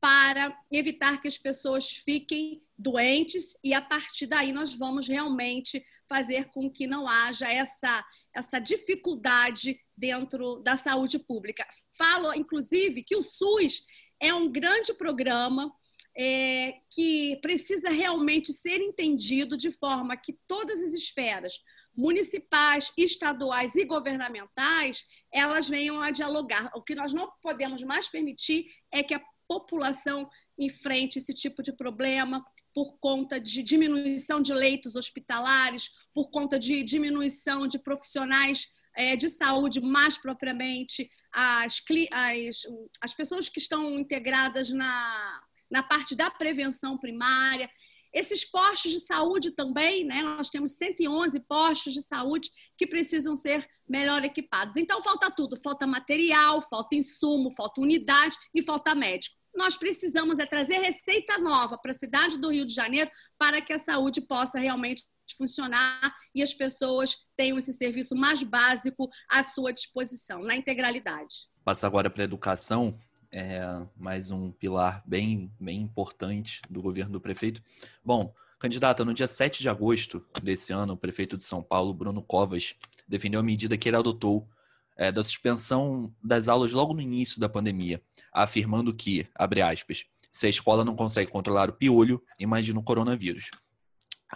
para 0.00 0.56
evitar 0.70 1.20
que 1.20 1.26
as 1.26 1.37
pessoas 1.37 1.90
fiquem 1.90 2.62
doentes 2.78 3.56
e 3.64 3.75
a 3.75 3.82
partir 3.82 4.28
daí 4.28 4.52
nós 4.52 4.73
vamos 4.73 5.09
realmente 5.09 5.85
fazer 6.09 6.44
com 6.50 6.70
que 6.70 6.87
não 6.87 7.09
haja 7.09 7.50
essa 7.50 8.06
essa 8.32 8.61
dificuldade 8.61 9.80
dentro 9.97 10.62
da 10.62 10.76
saúde 10.76 11.18
pública. 11.18 11.66
Falo, 11.99 12.32
inclusive, 12.35 13.02
que 13.02 13.16
o 13.16 13.23
SUS 13.25 13.85
é 14.20 14.32
um 14.32 14.49
grande 14.49 14.94
programa 14.94 15.73
é, 16.16 16.75
que 16.94 17.37
precisa 17.42 17.90
realmente 17.90 18.52
ser 18.52 18.80
entendido 18.80 19.56
de 19.56 19.73
forma 19.73 20.16
que 20.16 20.38
todas 20.47 20.80
as 20.80 20.94
esferas, 20.94 21.61
municipais, 21.97 22.92
estaduais 22.97 23.75
e 23.75 23.85
governamentais, 23.85 25.04
elas 25.32 25.68
venham 25.68 26.00
a 26.00 26.11
dialogar. 26.11 26.70
O 26.75 26.82
que 26.82 26.94
nós 26.94 27.12
não 27.12 27.30
podemos 27.42 27.82
mais 27.82 28.09
permitir 28.09 28.66
é 28.92 29.02
que 29.02 29.14
a 29.14 29.23
população 29.49 30.28
enfrente 30.59 31.18
esse 31.18 31.35
tipo 31.35 31.62
de 31.62 31.73
problema 31.73 32.44
por 32.73 32.99
conta 33.00 33.40
de 33.40 33.62
diminuição 33.62 34.40
de 34.40 34.52
leitos 34.52 34.94
hospitalares, 34.94 35.90
por 36.14 36.30
conta 36.30 36.59
de 36.59 36.82
diminuição 36.85 37.66
de 37.66 37.78
profissionais 37.78 38.68
é, 38.97 39.16
de 39.16 39.28
saúde, 39.28 39.80
mais 39.80 40.16
propriamente 40.16 41.11
as, 41.32 41.82
as, 42.12 42.62
as 43.00 43.14
pessoas 43.14 43.49
que 43.49 43.59
estão 43.59 43.99
integradas 43.99 44.70
na, 44.70 45.40
na 45.70 45.82
parte 45.82 46.14
da 46.14 46.30
prevenção 46.30 46.99
primária. 46.99 47.70
Esses 48.12 48.45
postos 48.45 48.90
de 48.90 49.00
saúde 49.00 49.52
também, 49.52 50.05
né? 50.05 50.23
Nós 50.23 50.50
temos 50.50 50.73
111 50.73 51.38
postos 51.40 51.93
de 51.93 52.02
saúde 52.02 52.50
que 52.76 52.87
precisam 52.87 53.37
ser 53.37 53.69
melhor 53.88 54.25
equipados. 54.25 54.76
Então, 54.76 55.00
falta 55.00 55.31
tudo: 55.31 55.61
falta 55.62 55.87
material, 55.87 56.61
falta 56.69 56.97
insumo, 56.97 57.52
falta 57.57 57.81
unidade 57.81 58.37
e 58.55 58.62
falta 58.62 58.95
médico. 58.95 59.37
Nós 59.55 59.76
precisamos 59.76 60.38
é 60.38 60.47
trazer 60.47 60.79
receita 60.79 61.38
nova 61.38 61.76
para 61.76 61.90
a 61.90 61.99
cidade 61.99 62.38
do 62.38 62.50
Rio 62.50 62.67
de 62.67 62.73
Janeiro 62.73 63.11
para 63.37 63.61
que 63.61 63.73
a 63.73 63.79
saúde 63.79 64.21
possa 64.21 64.59
realmente 64.59 65.05
funcionar 65.37 66.14
e 66.35 66.43
as 66.43 66.52
pessoas 66.52 67.17
tenham 67.37 67.59
esse 67.59 67.73
serviço 67.73 68.17
mais 68.17 68.43
básico 68.43 69.09
à 69.29 69.43
sua 69.43 69.73
disposição, 69.73 70.40
na 70.40 70.57
integralidade. 70.57 71.49
Passa 71.64 71.87
agora 71.87 72.11
para 72.11 72.23
a 72.23 72.25
educação 72.25 72.99
é 73.32 73.60
mais 73.96 74.30
um 74.30 74.50
pilar 74.50 75.02
bem, 75.06 75.52
bem 75.58 75.80
importante 75.80 76.60
do 76.68 76.82
governo 76.82 77.12
do 77.12 77.20
prefeito. 77.20 77.62
Bom, 78.04 78.34
candidata, 78.58 79.04
no 79.04 79.14
dia 79.14 79.28
7 79.28 79.60
de 79.60 79.68
agosto 79.68 80.25
desse 80.42 80.72
ano, 80.72 80.94
o 80.94 80.96
prefeito 80.96 81.37
de 81.37 81.42
São 81.42 81.62
Paulo, 81.62 81.94
Bruno 81.94 82.22
Covas, 82.22 82.75
defendeu 83.06 83.40
a 83.40 83.42
medida 83.42 83.76
que 83.76 83.88
ele 83.88 83.96
adotou 83.96 84.49
é, 84.96 85.12
da 85.12 85.22
suspensão 85.22 86.14
das 86.22 86.49
aulas 86.49 86.72
logo 86.72 86.92
no 86.92 87.00
início 87.00 87.40
da 87.40 87.49
pandemia, 87.49 88.02
afirmando 88.32 88.94
que, 88.94 89.26
abre 89.34 89.62
aspas, 89.62 90.04
se 90.32 90.46
a 90.46 90.50
escola 90.50 90.84
não 90.84 90.94
consegue 90.94 91.30
controlar 91.30 91.70
o 91.70 91.72
piolho, 91.72 92.22
imagina 92.38 92.78
o 92.78 92.82
coronavírus. 92.82 93.50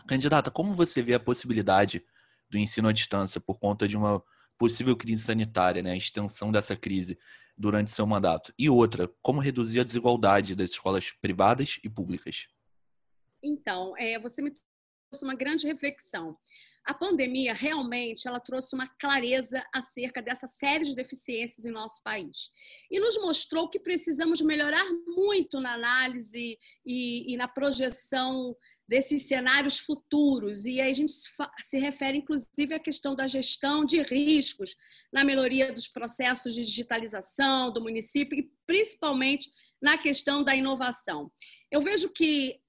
Candidata, 0.06 0.50
como 0.50 0.72
você 0.72 1.02
vê 1.02 1.14
a 1.14 1.20
possibilidade 1.20 2.04
do 2.48 2.58
ensino 2.58 2.88
à 2.88 2.92
distância 2.92 3.40
por 3.40 3.58
conta 3.58 3.86
de 3.86 3.96
uma 3.96 4.22
possível 4.58 4.96
crise 4.96 5.24
sanitária, 5.24 5.82
né, 5.82 5.92
a 5.92 5.96
extensão 5.96 6.50
dessa 6.50 6.76
crise 6.76 7.18
durante 7.56 7.90
seu 7.90 8.06
mandato? 8.06 8.52
E 8.58 8.68
outra, 8.68 9.08
como 9.22 9.40
reduzir 9.40 9.80
a 9.80 9.84
desigualdade 9.84 10.54
das 10.54 10.70
escolas 10.70 11.12
privadas 11.12 11.78
e 11.82 11.88
públicas? 11.88 12.48
Então, 13.42 13.96
é, 13.98 14.18
você 14.18 14.40
me 14.40 14.52
trouxe 15.10 15.24
uma 15.24 15.34
grande 15.34 15.66
reflexão. 15.66 16.36
A 16.84 16.92
pandemia 16.92 17.54
realmente 17.54 18.28
ela 18.28 18.38
trouxe 18.38 18.74
uma 18.74 18.86
clareza 18.86 19.64
acerca 19.72 20.20
dessa 20.20 20.46
série 20.46 20.84
de 20.84 20.94
deficiências 20.94 21.64
em 21.64 21.70
nosso 21.70 22.02
país 22.02 22.50
e 22.90 23.00
nos 23.00 23.16
mostrou 23.16 23.70
que 23.70 23.80
precisamos 23.80 24.42
melhorar 24.42 24.84
muito 25.06 25.60
na 25.60 25.72
análise 25.72 26.58
e, 26.84 27.32
e 27.32 27.36
na 27.38 27.48
projeção 27.48 28.54
desses 28.88 29.26
cenários 29.26 29.78
futuros. 29.78 30.64
E 30.64 30.80
aí 30.80 30.90
a 30.90 30.94
gente 30.94 31.12
se 31.60 31.78
refere, 31.78 32.18
inclusive, 32.18 32.74
à 32.74 32.78
questão 32.78 33.14
da 33.14 33.26
gestão 33.26 33.84
de 33.84 34.02
riscos 34.02 34.76
na 35.12 35.24
melhoria 35.24 35.72
dos 35.72 35.88
processos 35.88 36.54
de 36.54 36.64
digitalização 36.64 37.72
do 37.72 37.82
município 37.82 38.38
e 38.38 38.50
principalmente 38.66 39.50
na 39.80 39.98
questão 39.98 40.42
da 40.42 40.54
inovação. 40.54 41.30
Eu 41.70 41.80
vejo 41.80 42.08
que 42.08 42.60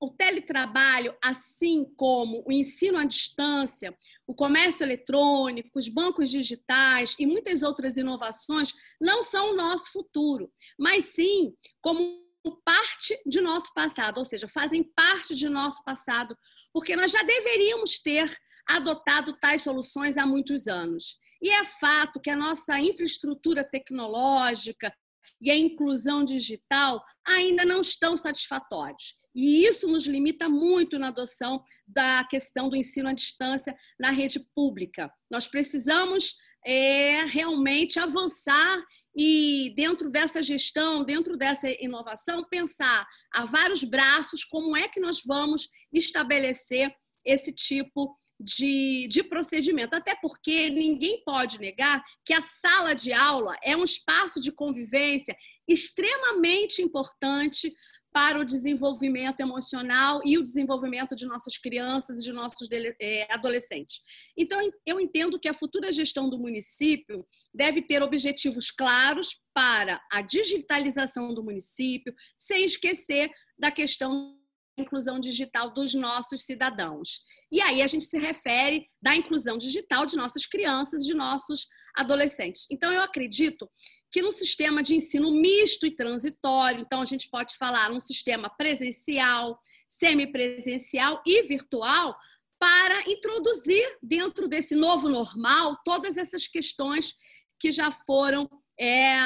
o 0.00 0.08
teletrabalho, 0.10 1.14
assim 1.22 1.84
como 1.96 2.42
o 2.46 2.52
ensino 2.52 2.96
à 2.96 3.04
distância, 3.04 3.94
o 4.26 4.34
comércio 4.34 4.82
eletrônico, 4.82 5.78
os 5.78 5.88
bancos 5.88 6.30
digitais 6.30 7.14
e 7.18 7.26
muitas 7.26 7.62
outras 7.62 7.98
inovações 7.98 8.72
não 8.98 9.22
são 9.22 9.52
o 9.52 9.56
nosso 9.56 9.92
futuro, 9.92 10.50
mas 10.78 11.04
sim 11.06 11.54
como 11.82 12.29
parte 12.64 13.20
de 13.26 13.40
nosso 13.40 13.72
passado, 13.74 14.18
ou 14.18 14.24
seja, 14.24 14.48
fazem 14.48 14.82
parte 14.82 15.34
de 15.34 15.48
nosso 15.48 15.82
passado, 15.84 16.36
porque 16.72 16.96
nós 16.96 17.12
já 17.12 17.22
deveríamos 17.22 17.98
ter 17.98 18.34
adotado 18.66 19.36
tais 19.38 19.62
soluções 19.62 20.16
há 20.16 20.26
muitos 20.26 20.66
anos. 20.66 21.16
E 21.42 21.50
é 21.50 21.64
fato 21.64 22.20
que 22.20 22.30
a 22.30 22.36
nossa 22.36 22.78
infraestrutura 22.78 23.64
tecnológica 23.64 24.92
e 25.40 25.50
a 25.50 25.56
inclusão 25.56 26.24
digital 26.24 27.02
ainda 27.26 27.64
não 27.64 27.80
estão 27.80 28.16
satisfatórios. 28.16 29.14
E 29.34 29.64
isso 29.64 29.86
nos 29.88 30.06
limita 30.06 30.48
muito 30.48 30.98
na 30.98 31.08
adoção 31.08 31.62
da 31.86 32.24
questão 32.24 32.68
do 32.68 32.76
ensino 32.76 33.08
à 33.08 33.12
distância 33.12 33.76
na 33.98 34.10
rede 34.10 34.40
pública. 34.54 35.10
Nós 35.30 35.46
precisamos 35.46 36.34
é, 36.64 37.24
realmente 37.24 37.98
avançar 37.98 38.82
e, 39.14 39.72
dentro 39.76 40.10
dessa 40.10 40.42
gestão, 40.42 41.04
dentro 41.04 41.36
dessa 41.36 41.68
inovação, 41.82 42.44
pensar 42.48 43.06
a 43.32 43.44
vários 43.44 43.82
braços 43.82 44.44
como 44.44 44.76
é 44.76 44.88
que 44.88 45.00
nós 45.00 45.20
vamos 45.24 45.68
estabelecer 45.92 46.92
esse 47.24 47.52
tipo 47.52 48.16
de, 48.38 49.08
de 49.08 49.22
procedimento. 49.22 49.94
Até 49.94 50.14
porque 50.16 50.70
ninguém 50.70 51.22
pode 51.24 51.58
negar 51.58 52.02
que 52.24 52.32
a 52.32 52.40
sala 52.40 52.94
de 52.94 53.12
aula 53.12 53.56
é 53.62 53.76
um 53.76 53.84
espaço 53.84 54.40
de 54.40 54.50
convivência 54.50 55.36
extremamente 55.68 56.82
importante 56.82 57.72
para 58.12 58.40
o 58.40 58.44
desenvolvimento 58.44 59.40
emocional 59.40 60.20
e 60.24 60.36
o 60.36 60.42
desenvolvimento 60.42 61.14
de 61.14 61.26
nossas 61.26 61.56
crianças 61.56 62.20
e 62.20 62.24
de 62.24 62.32
nossos 62.32 62.68
é, 63.00 63.32
adolescentes. 63.32 64.00
Então, 64.36 64.60
eu 64.84 65.00
entendo 65.00 65.38
que 65.38 65.48
a 65.48 65.54
futura 65.54 65.92
gestão 65.92 66.28
do 66.28 66.38
município 66.38 67.26
deve 67.54 67.82
ter 67.82 68.02
objetivos 68.02 68.70
claros 68.70 69.40
para 69.54 70.00
a 70.10 70.22
digitalização 70.22 71.32
do 71.32 71.42
município, 71.42 72.14
sem 72.38 72.64
esquecer 72.64 73.30
da 73.58 73.70
questão 73.70 74.36
da 74.76 74.82
inclusão 74.82 75.20
digital 75.20 75.72
dos 75.72 75.94
nossos 75.94 76.42
cidadãos. 76.42 77.20
E 77.52 77.60
aí 77.60 77.82
a 77.82 77.86
gente 77.86 78.04
se 78.04 78.18
refere 78.18 78.86
da 79.02 79.14
inclusão 79.14 79.58
digital 79.58 80.06
de 80.06 80.16
nossas 80.16 80.46
crianças, 80.46 81.04
de 81.04 81.14
nossos 81.14 81.66
adolescentes. 81.96 82.66
Então, 82.70 82.92
eu 82.92 83.02
acredito 83.02 83.68
que 84.10 84.22
no 84.22 84.32
sistema 84.32 84.82
de 84.82 84.94
ensino 84.94 85.30
misto 85.30 85.86
e 85.86 85.90
transitório, 85.90 86.80
então 86.80 87.00
a 87.00 87.04
gente 87.04 87.28
pode 87.30 87.56
falar 87.56 87.90
num 87.90 88.00
sistema 88.00 88.50
presencial, 88.50 89.58
semipresencial 89.88 91.22
e 91.24 91.42
virtual, 91.42 92.16
para 92.58 93.10
introduzir 93.10 93.98
dentro 94.02 94.46
desse 94.46 94.74
novo 94.74 95.08
normal 95.08 95.78
todas 95.84 96.16
essas 96.16 96.46
questões 96.46 97.14
que 97.58 97.72
já 97.72 97.90
foram 97.90 98.48
é, 98.78 99.16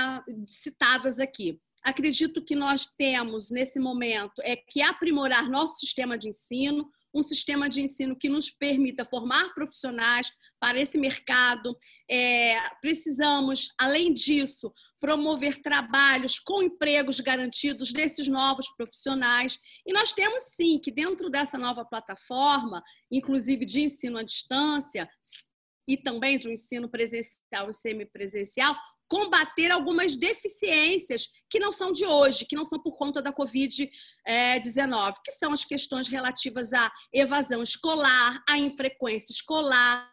citadas 0.47 1.19
aqui. 1.19 1.59
Acredito 1.83 2.45
que 2.45 2.55
nós 2.55 2.87
temos, 2.87 3.51
nesse 3.51 3.79
momento, 3.79 4.41
é 4.43 4.57
que 4.57 4.81
aprimorar 4.81 5.51
nosso 5.51 5.81
sistema 5.81 6.17
de 6.17 6.29
ensino, 6.29 6.89
um 7.15 7.23
sistema 7.23 7.69
de 7.69 7.81
ensino 7.81 8.17
que 8.17 8.29
nos 8.29 8.51
permita 8.51 9.05
formar 9.05 9.55
profissionais 9.55 10.31
para 10.59 10.81
esse 10.81 10.99
mercado. 10.99 11.77
É, 12.11 12.59
precisamos, 12.81 13.69
além 13.79 14.13
disso, 14.13 14.73
promover 15.01 15.63
trabalhos 15.63 16.39
com 16.39 16.63
empregos 16.63 17.21
garantidos 17.21 17.93
desses 17.93 18.27
novos 18.27 18.69
profissionais. 18.77 19.59
E 19.87 19.93
nós 19.93 20.13
temos 20.13 20.43
sim 20.57 20.79
que, 20.79 20.91
dentro 20.91 21.31
dessa 21.31 21.57
nova 21.57 21.85
plataforma, 21.85 22.83
inclusive 23.11 23.65
de 23.65 23.83
ensino 23.83 24.19
à 24.19 24.23
distância, 24.23 25.09
e 25.87 25.97
também 25.97 26.39
de 26.39 26.49
um 26.49 26.53
ensino 26.53 26.89
presencial 26.89 27.71
e 27.71 27.75
semipresencial, 27.75 28.75
combater 29.09 29.71
algumas 29.71 30.17
deficiências 30.17 31.29
que 31.49 31.59
não 31.59 31.73
são 31.73 31.93
de 31.93 32.05
hoje, 32.05 32.47
que 32.47 32.57
não 32.57 32.65
são 32.65 32.81
por 32.81 32.97
conta 32.97 33.23
da 33.23 33.33
Covid-19, 33.33 35.17
que 35.25 35.33
são 35.33 35.53
as 35.53 35.65
questões 35.65 36.09
relativas 36.09 36.73
à 36.73 36.91
evasão 37.13 37.63
escolar, 37.63 38.43
à 38.49 38.59
infrequência 38.59 39.33
escolar, 39.33 40.11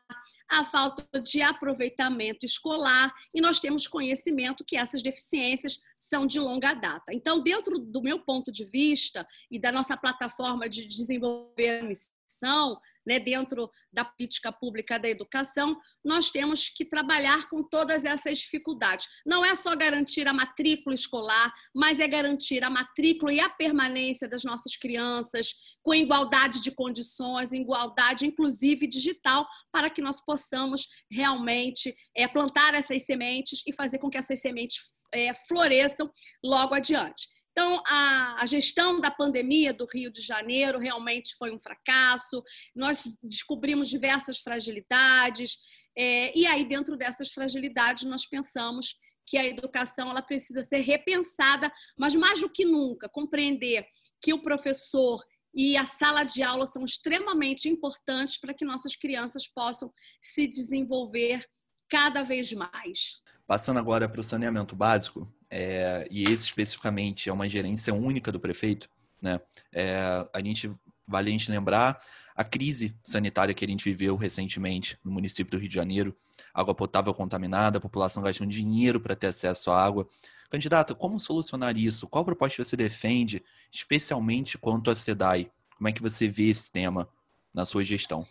à 0.52 0.66
falta 0.66 1.08
de 1.22 1.42
aproveitamento 1.42 2.46
escolar, 2.46 3.14
e 3.34 3.40
nós 3.40 3.60
temos 3.60 3.88
conhecimento 3.88 4.66
que 4.66 4.76
essas 4.76 5.02
deficiências 5.02 5.80
são 5.96 6.28
de 6.28 6.40
longa 6.40 6.74
data. 6.74 7.14
Então, 7.14 7.42
dentro 7.42 7.80
do 7.80 8.02
meu 8.02 8.20
ponto 8.20 8.52
de 8.52 8.66
vista 8.66 9.26
e 9.50 9.58
da 9.58 9.72
nossa 9.72 9.96
plataforma 9.96 10.68
de 10.68 10.86
desenvolver 10.86 11.80
a 11.80 11.84
missão, 11.84 12.78
né, 13.06 13.20
dentro 13.20 13.70
da 13.92 14.06
política 14.06 14.52
pública 14.52 15.00
da 15.00 15.10
educação, 15.10 15.78
nós 16.04 16.32
temos 16.32 16.70
que 16.70 16.86
trabalhar 16.86 17.50
com 17.50 17.64
todas 17.64 18.06
essas 18.06 18.40
dificuldades. 18.40 19.08
Não 19.26 19.44
é 19.44 19.56
só 19.56 19.76
garantir 19.76 20.28
a 20.28 20.34
matrícula 20.34 20.96
escolar, 20.96 21.54
mas 21.76 22.00
é 22.00 22.08
garantir 22.08 22.64
a 22.64 22.70
matrícula 22.70 23.34
e 23.34 23.40
a 23.40 23.50
permanência 23.50 24.28
das 24.28 24.44
nossas 24.44 24.76
crianças 24.76 25.54
com 25.84 25.94
igualdade 25.94 26.62
de 26.62 26.72
condições, 26.72 27.54
igualdade 27.54 28.26
inclusive 28.26 28.88
digital, 28.88 29.48
para 29.72 29.90
que 29.90 30.02
nós 30.02 30.22
possamos 30.24 30.88
realmente 31.10 31.96
é, 32.16 32.28
plantar 32.28 32.74
essas 32.74 33.06
sementes 33.06 33.62
e 33.68 33.74
fazer 33.74 34.00
com 34.00 34.10
que 34.10 34.18
essas 34.18 34.40
sementes 34.40 34.80
é, 35.14 35.34
floresçam 35.48 36.10
logo 36.44 36.74
adiante. 36.74 37.28
Então, 37.52 37.82
a, 37.86 38.42
a, 38.42 38.46
gestão 38.46 39.02
da 39.02 39.12
pandemia 39.12 39.74
do 39.74 39.86
Rio 39.86 40.12
de 40.12 40.22
Janeiro 40.22 40.80
realmente 40.80 41.36
foi 41.36 41.52
um 41.52 41.60
fracasso. 41.60 42.42
Nós 42.74 43.04
descobrimos 43.22 43.90
diversas 43.90 44.40
fragilidades, 44.40 45.58
é, 45.98 46.38
e 46.38 46.46
aí, 46.46 46.66
dentro 46.66 46.96
dessas 46.96 47.32
fragilidades, 47.32 48.04
nós 48.04 48.26
pensamos 48.26 48.96
que 49.26 49.38
a 49.38 49.46
educação 49.46 50.10
ela 50.10 50.22
precisa 50.22 50.64
ser 50.64 50.80
repensada, 50.80 51.72
mas 51.98 52.16
mais 52.16 52.42
do 52.42 52.50
que 52.50 52.66
nunca, 52.66 53.10
compreender 53.10 53.86
que 54.22 54.34
o 54.34 54.42
professor 54.42 55.24
e 55.54 55.76
a 55.76 55.86
sala 55.86 56.24
de 56.24 56.42
aula 56.42 56.66
são 56.66 56.84
extremamente 56.84 57.68
importantes 57.68 58.38
para 58.40 58.54
que 58.54 58.66
nossas 58.66 58.96
crianças 58.96 59.48
possam 59.48 59.92
se 60.22 60.48
desenvolver 60.48 61.46
cada 61.90 62.24
vez 62.24 62.52
mais. 62.54 63.22
Passando 63.46 63.80
agora 63.80 64.08
para 64.08 64.22
o 64.22 64.24
saneamento 64.24 64.76
básico, 64.76 65.28
é, 65.52 66.08
e 66.10 66.24
esse 66.24 66.46
especificamente 66.46 67.30
é 67.30 67.34
uma 67.34 67.48
gerência 67.50 67.94
única 67.94 68.32
do 68.32 68.40
prefeito, 68.40 68.90
né? 69.22 69.42
É, 69.74 70.26
a 70.34 70.42
gente 70.42 70.72
vale 71.06 71.30
a 71.30 71.32
gente 71.32 71.52
lembrar 71.52 72.02
a 72.34 72.44
crise 72.44 72.96
sanitária 73.04 73.54
que 73.54 73.66
a 73.66 73.68
gente 73.68 73.84
viveu 73.84 74.16
recentemente 74.16 74.98
no 75.04 75.12
município 75.12 75.52
do 75.52 75.58
Rio 75.58 75.68
de 75.68 75.76
Janeiro, 75.76 76.16
água 76.54 76.74
potável 76.74 77.14
contaminada, 77.14 77.78
a 77.78 77.82
população 77.82 78.24
gastando 78.24 78.50
dinheiro 78.50 79.02
para 79.02 79.16
ter 79.16 79.28
acesso 79.28 79.70
à 79.72 79.84
água. 79.84 80.08
Candidata, 80.50 80.96
como 80.96 81.20
solucionar 81.20 81.78
isso? 81.78 82.08
Qual 82.08 82.24
proposta 82.24 82.64
você 82.64 82.78
defende, 82.78 83.44
especialmente 83.72 84.58
quanto 84.58 84.90
à 84.90 84.96
SEDAI? 84.96 85.52
Como 85.78 85.90
é 85.90 85.92
que 85.92 86.02
você 86.02 86.28
vê 86.28 86.50
esse 86.50 86.72
tema 86.72 87.10
na 87.54 87.66
sua 87.66 87.84
gestão? 87.84 88.26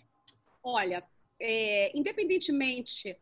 Olha, 0.63 1.05
é, 1.39 1.97
independentemente 1.97 3.17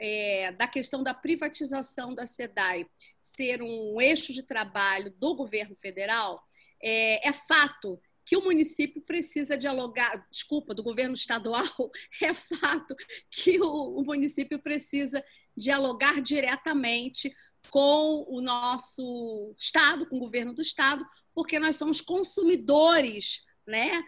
é, 0.00 0.50
da 0.52 0.66
questão 0.66 1.02
da 1.02 1.12
privatização 1.12 2.14
da 2.14 2.24
SEDAI 2.24 2.86
ser 3.22 3.62
um 3.62 4.00
eixo 4.00 4.32
de 4.32 4.42
trabalho 4.42 5.12
do 5.18 5.34
governo 5.34 5.76
federal, 5.76 6.36
é, 6.82 7.28
é 7.28 7.32
fato 7.32 8.00
que 8.24 8.36
o 8.36 8.42
município 8.42 9.02
precisa 9.02 9.58
dialogar, 9.58 10.26
desculpa, 10.30 10.74
do 10.74 10.82
governo 10.82 11.14
estadual, 11.14 11.64
é 12.22 12.32
fato 12.32 12.96
que 13.30 13.60
o, 13.60 13.98
o 13.98 14.04
município 14.04 14.58
precisa 14.58 15.22
dialogar 15.54 16.22
diretamente 16.22 17.34
com 17.68 18.24
o 18.28 18.40
nosso 18.40 19.54
estado, 19.58 20.06
com 20.06 20.16
o 20.16 20.20
governo 20.20 20.54
do 20.54 20.62
estado, 20.62 21.04
porque 21.34 21.58
nós 21.58 21.76
somos 21.76 22.00
consumidores, 22.00 23.44
né, 23.66 24.02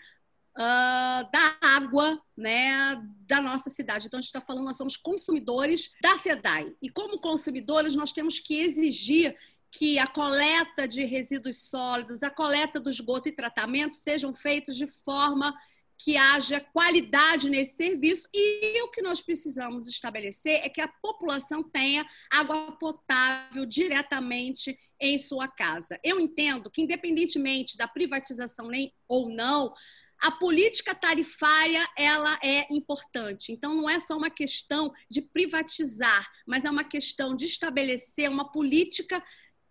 uh, 0.57 1.31
da 1.31 1.57
água 1.61 2.21
né, 2.37 3.01
da 3.27 3.41
nossa 3.41 3.71
cidade. 3.71 4.07
Então, 4.07 4.19
a 4.19 4.21
gente 4.21 4.29
está 4.29 4.41
falando, 4.41 4.65
nós 4.65 4.77
somos 4.77 4.97
consumidores 4.97 5.93
da 6.01 6.17
SEDAI. 6.17 6.73
E 6.81 6.88
como 6.88 7.21
consumidores, 7.21 7.95
nós 7.95 8.12
temos 8.12 8.38
que 8.38 8.61
exigir 8.61 9.37
que 9.71 9.99
a 9.99 10.07
coleta 10.07 10.87
de 10.87 11.05
resíduos 11.05 11.57
sólidos, 11.57 12.23
a 12.23 12.31
coleta 12.31 12.79
do 12.79 12.91
esgoto 12.91 13.29
e 13.29 13.33
tratamento 13.33 13.97
sejam 13.97 14.35
feitos 14.35 14.77
de 14.77 14.87
forma 14.87 15.55
que 15.97 16.17
haja 16.17 16.61
qualidade 16.61 17.49
nesse 17.49 17.77
serviço 17.77 18.29
e 18.35 18.83
o 18.83 18.91
que 18.91 19.01
nós 19.01 19.21
precisamos 19.21 19.87
estabelecer 19.87 20.61
é 20.65 20.69
que 20.69 20.81
a 20.81 20.88
população 20.88 21.62
tenha 21.62 22.05
água 22.29 22.73
potável 22.73 23.65
diretamente 23.65 24.77
em 25.01 25.17
sua 25.17 25.47
casa. 25.47 25.99
Eu 26.03 26.19
entendo 26.19 26.71
que, 26.71 26.83
independentemente 26.83 27.77
da 27.77 27.87
privatização 27.87 28.67
nem 28.67 28.93
ou 29.07 29.29
não, 29.29 29.73
a 30.23 30.31
política 30.31 30.95
tarifária 30.95 31.85
ela 31.99 32.39
é 32.45 32.73
importante. 32.73 33.51
Então 33.51 33.75
não 33.75 33.91
é 33.91 33.99
só 33.99 34.17
uma 34.17 34.31
questão 34.31 34.93
de 35.11 35.21
privatizar, 35.21 36.31
mas 36.47 36.65
é 36.65 36.71
uma 36.71 36.85
questão 36.85 37.35
de 37.35 37.47
estabelecer 37.47 38.31
uma 38.31 38.51
política 38.51 39.21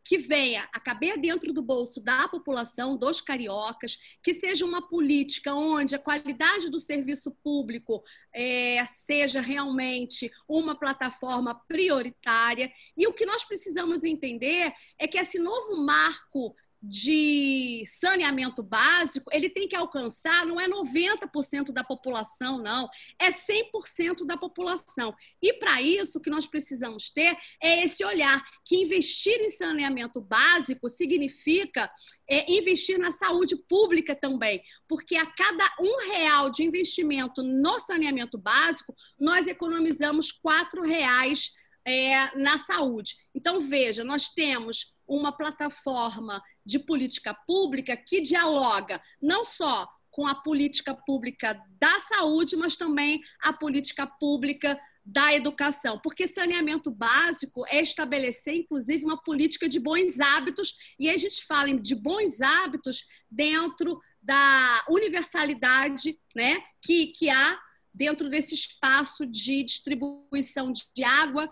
que 0.04 0.18
venha 0.18 0.68
a 0.74 0.80
caber 0.80 1.18
dentro 1.18 1.54
do 1.54 1.62
bolso 1.62 2.02
da 2.02 2.28
população, 2.28 2.98
dos 2.98 3.22
cariocas, 3.22 3.98
que 4.22 4.34
seja 4.34 4.66
uma 4.66 4.82
política 4.82 5.54
onde 5.54 5.96
a 5.96 6.00
qualidade 6.00 6.70
do 6.70 6.80
serviço 6.80 7.32
público 7.42 8.04
é, 8.34 8.84
seja 8.88 9.40
realmente 9.40 10.30
uma 10.50 10.78
plataforma 10.78 11.56
prioritária. 11.66 12.70
E 12.98 13.08
o 13.08 13.14
que 13.14 13.26
nós 13.26 13.46
precisamos 13.46 14.04
entender 14.04 14.74
é 15.00 15.08
que 15.08 15.18
esse 15.18 15.40
novo 15.40 15.78
marco 15.86 16.56
de 16.82 17.84
saneamento 17.86 18.63
básico, 18.63 19.30
ele 19.32 19.50
tem 19.50 19.67
que 19.67 19.76
alcançar, 19.76 20.48
não 20.48 20.60
é 20.60 20.67
90% 20.67 21.72
da 21.72 21.84
população, 21.84 22.58
não, 22.58 22.89
é 23.20 23.30
100% 23.30 24.26
da 24.26 24.36
população. 24.36 25.15
E 25.39 25.54
para 25.54 25.80
isso, 25.80 26.17
o 26.17 26.22
que 26.22 26.30
nós 26.32 26.48
precisamos 26.48 27.10
ter 27.10 27.38
é 27.62 27.84
esse 27.84 28.04
olhar, 28.04 28.44
que 28.65 28.78
investir 28.78 29.39
em 29.41 29.50
saneamento 29.50 30.20
básico 30.20 30.89
significa 30.89 31.91
é, 32.28 32.52
investir 32.52 32.98
na 32.98 33.12
saúde 33.12 33.56
pública 33.56 34.15
também, 34.15 34.63
porque 34.88 35.15
a 35.17 35.26
cada 35.26 35.70
um 35.80 36.10
real 36.12 36.50
de 36.50 36.63
investimento 36.63 37.44
no 37.44 37.80
saneamento 37.80 38.39
básico, 38.39 38.96
nós 39.20 39.46
economizamos 39.46 40.32
quatro 40.32 40.82
reais 40.82 41.52
é, 41.86 42.36
na 42.38 42.58
saúde. 42.58 43.17
Então, 43.36 43.60
veja, 43.60 44.04
nós 44.04 44.30
temos 44.30 44.96
uma 45.08 45.32
plataforma 45.32 46.41
de 46.65 46.80
política 46.80 47.34
pública 47.47 47.95
que 47.95 48.21
dialoga 48.21 49.02
não 49.21 49.43
só 49.43 49.88
com 50.12 50.28
a 50.28 50.36
política 50.36 50.93
pública 50.93 51.60
da 51.80 52.00
saúde, 52.02 52.56
mas 52.56 52.76
também 52.76 53.21
a 53.41 53.54
política 53.54 54.06
pública 54.06 54.78
da 55.04 55.34
educação, 55.34 56.00
porque 56.00 56.28
saneamento 56.28 56.91
básico 56.91 57.65
é 57.67 57.82
estabelecer, 57.82 58.54
inclusive, 58.54 59.04
uma 59.04 59.21
política 59.21 59.67
de 59.67 59.80
bons 59.80 60.19
hábitos, 60.19 60.76
e 61.00 61.10
a 61.10 61.17
gente 61.17 61.43
fala 61.45 61.74
de 61.74 61.95
bons 61.95 62.39
hábitos 62.39 63.06
dentro 63.30 64.00
da 64.21 64.86
universalidade 64.88 66.19
né, 66.36 66.62
que, 66.82 67.08
que 67.08 67.30
há 67.30 67.60
dentro 67.93 68.30
desse 68.30 68.54
espaço 68.54 69.26
de 69.26 69.63
distribuição 69.63 70.71
de 70.71 71.04
água, 71.04 71.52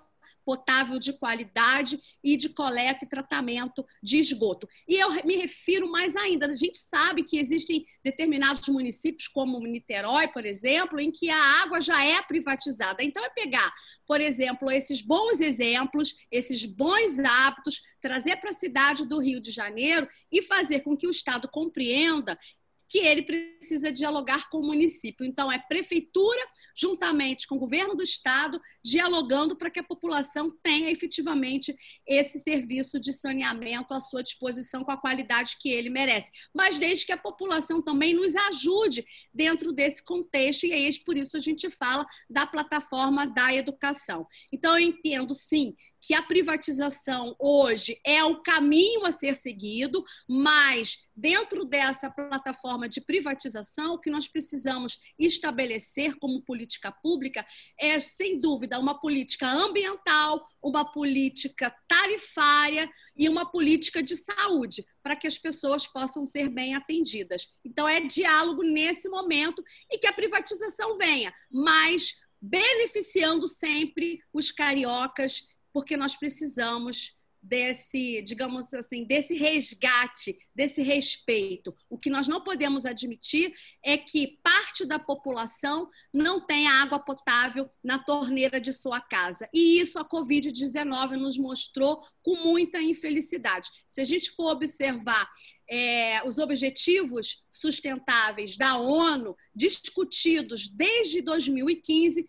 potável 0.50 0.98
de 0.98 1.14
qualidade 1.14 2.00
e 2.24 2.36
de 2.36 2.50
coleta 2.50 3.06
e 3.06 3.08
tratamento 3.08 3.86
de 4.02 4.18
esgoto. 4.18 4.68
E 4.88 4.96
eu 4.96 5.24
me 5.24 5.36
refiro 5.36 5.92
mais 5.92 6.16
ainda, 6.16 6.48
a 6.48 6.56
gente 6.56 6.80
sabe 6.80 7.22
que 7.22 7.38
existem 7.38 7.86
determinados 8.04 8.68
municípios, 8.68 9.28
como 9.28 9.60
Niterói, 9.60 10.28
por 10.30 10.48
exemplo, 10.48 11.00
em 11.00 11.12
que 11.12 11.30
a 11.30 11.62
água 11.62 11.80
já 11.80 12.04
é 12.04 12.20
privatizada. 12.24 13.04
Então, 13.04 13.24
é 13.24 13.30
pegar, 13.30 13.72
por 14.08 14.20
exemplo, 14.20 14.72
esses 14.72 15.04
bons 15.04 15.40
exemplos, 15.40 16.16
esses 16.32 16.66
bons 16.66 17.20
hábitos, 17.20 17.84
trazer 18.02 18.38
para 18.38 18.50
a 18.50 18.54
cidade 18.54 19.06
do 19.06 19.20
Rio 19.20 19.40
de 19.40 19.52
Janeiro 19.52 20.08
e 20.32 20.42
fazer 20.42 20.80
com 20.80 20.98
que 20.98 21.06
o 21.06 21.12
Estado 21.12 21.48
compreenda 21.48 22.40
que 22.90 22.98
ele 22.98 23.22
precisa 23.22 23.92
dialogar 23.92 24.50
com 24.50 24.58
o 24.58 24.66
município. 24.66 25.24
Então, 25.24 25.52
é 25.52 25.60
prefeitura, 25.60 26.42
juntamente 26.76 27.48
com 27.48 27.56
o 27.56 27.60
governo 27.60 27.94
do 27.94 28.02
estado, 28.02 28.60
dialogando 28.84 29.56
para 29.56 29.70
que 29.70 29.80
a 29.80 29.84
população 29.84 30.50
tenha 30.64 30.90
efetivamente 30.90 31.76
esse 32.08 32.40
serviço 32.40 33.00
de 33.00 33.14
saneamento 33.14 33.94
à 33.94 34.00
sua 34.00 34.24
disposição 34.24 34.84
com 34.84 34.92
a 34.92 34.98
qualidade 34.98 35.58
que 35.62 35.70
ele 35.70 35.90
merece. 35.90 36.32
Mas 36.54 36.80
desde 36.80 37.06
que 37.06 37.12
a 37.12 37.18
população 37.18 37.80
também 37.80 38.16
nos 38.16 38.36
ajude 38.36 39.06
dentro 39.32 39.72
desse 39.72 40.04
contexto, 40.04 40.66
e 40.66 40.74
aí 40.74 40.90
por 41.06 41.16
isso 41.16 41.38
a 41.38 41.40
gente 41.40 41.70
fala 41.70 42.04
da 42.28 42.48
plataforma 42.48 43.28
da 43.28 43.54
educação. 43.54 44.26
Então, 44.52 44.74
eu 44.74 44.80
entendo 44.80 45.36
sim 45.36 45.76
que 46.02 46.14
a 46.14 46.22
privatização 46.22 47.36
hoje 47.40 48.00
é 48.06 48.24
o 48.24 48.42
caminho 48.42 49.06
a 49.06 49.12
ser 49.12 49.36
seguido, 49.36 50.04
mas 50.28 51.06
dentro 51.16 51.66
dessa 51.66 52.10
plataforma 52.10 52.88
de 52.88 53.02
privatização, 53.02 53.94
o 53.94 54.00
que 54.00 54.10
nós 54.10 54.28
precisamos 54.28 55.00
estabelecer 55.18 56.16
como 56.18 56.42
política 56.42 56.92
pública 56.92 57.46
é, 57.78 58.00
sem 58.00 58.40
dúvida, 58.40 58.80
uma 58.80 59.00
política 59.00 59.50
ambiental, 59.50 60.46
uma 60.64 60.90
política 60.90 61.76
tarifária 61.88 62.90
e 63.18 63.28
uma 63.28 63.46
política 63.46 64.02
de 64.02 64.16
saúde, 64.16 64.86
para 65.04 65.16
que 65.16 65.28
as 65.28 65.38
pessoas 65.38 65.86
possam 65.86 66.26
ser 66.26 66.50
bem 66.50 66.74
atendidas. 66.74 67.48
Então, 67.66 67.88
é 67.88 68.00
diálogo 68.02 68.64
nesse 68.64 69.10
momento 69.10 69.64
e 69.92 69.98
que 69.98 70.08
a 70.08 70.14
privatização 70.14 70.96
venha, 70.98 71.34
mas 71.52 72.14
beneficiando 72.42 73.48
sempre 73.48 74.22
os 74.32 74.52
cariocas 74.52 75.48
porque 75.80 75.96
nós 75.96 76.14
precisamos 76.14 77.18
desse, 77.42 78.22
digamos 78.22 78.74
assim, 78.74 79.06
desse 79.06 79.34
resgate, 79.34 80.38
desse 80.54 80.82
respeito. 80.82 81.74
O 81.90 81.98
que 81.98 82.10
nós 82.10 82.28
não 82.28 82.42
podemos 82.42 82.86
admitir 82.86 83.54
é 83.82 83.98
que 83.98 84.40
parte 84.44 84.86
da 84.86 85.00
população 85.00 85.90
não 86.14 86.46
tenha 86.46 86.82
água 86.82 87.00
potável 87.00 87.70
na 87.82 87.98
torneira 87.98 88.60
de 88.60 88.74
sua 88.74 89.00
casa. 89.00 89.48
E 89.54 89.80
isso 89.80 89.98
a 89.98 90.04
Covid-19 90.04 91.12
nos 91.12 91.38
mostrou 91.38 92.06
com 92.22 92.36
muita 92.44 92.82
infelicidade. 92.82 93.70
Se 93.88 94.02
a 94.02 94.04
gente 94.04 94.32
for 94.32 94.52
observar 94.52 95.30
é, 95.70 96.22
os 96.26 96.40
objetivos 96.40 97.42
sustentáveis 97.50 98.58
da 98.58 98.78
ONU, 98.78 99.34
discutidos 99.56 100.68
desde 100.68 101.22
2015, 101.22 102.28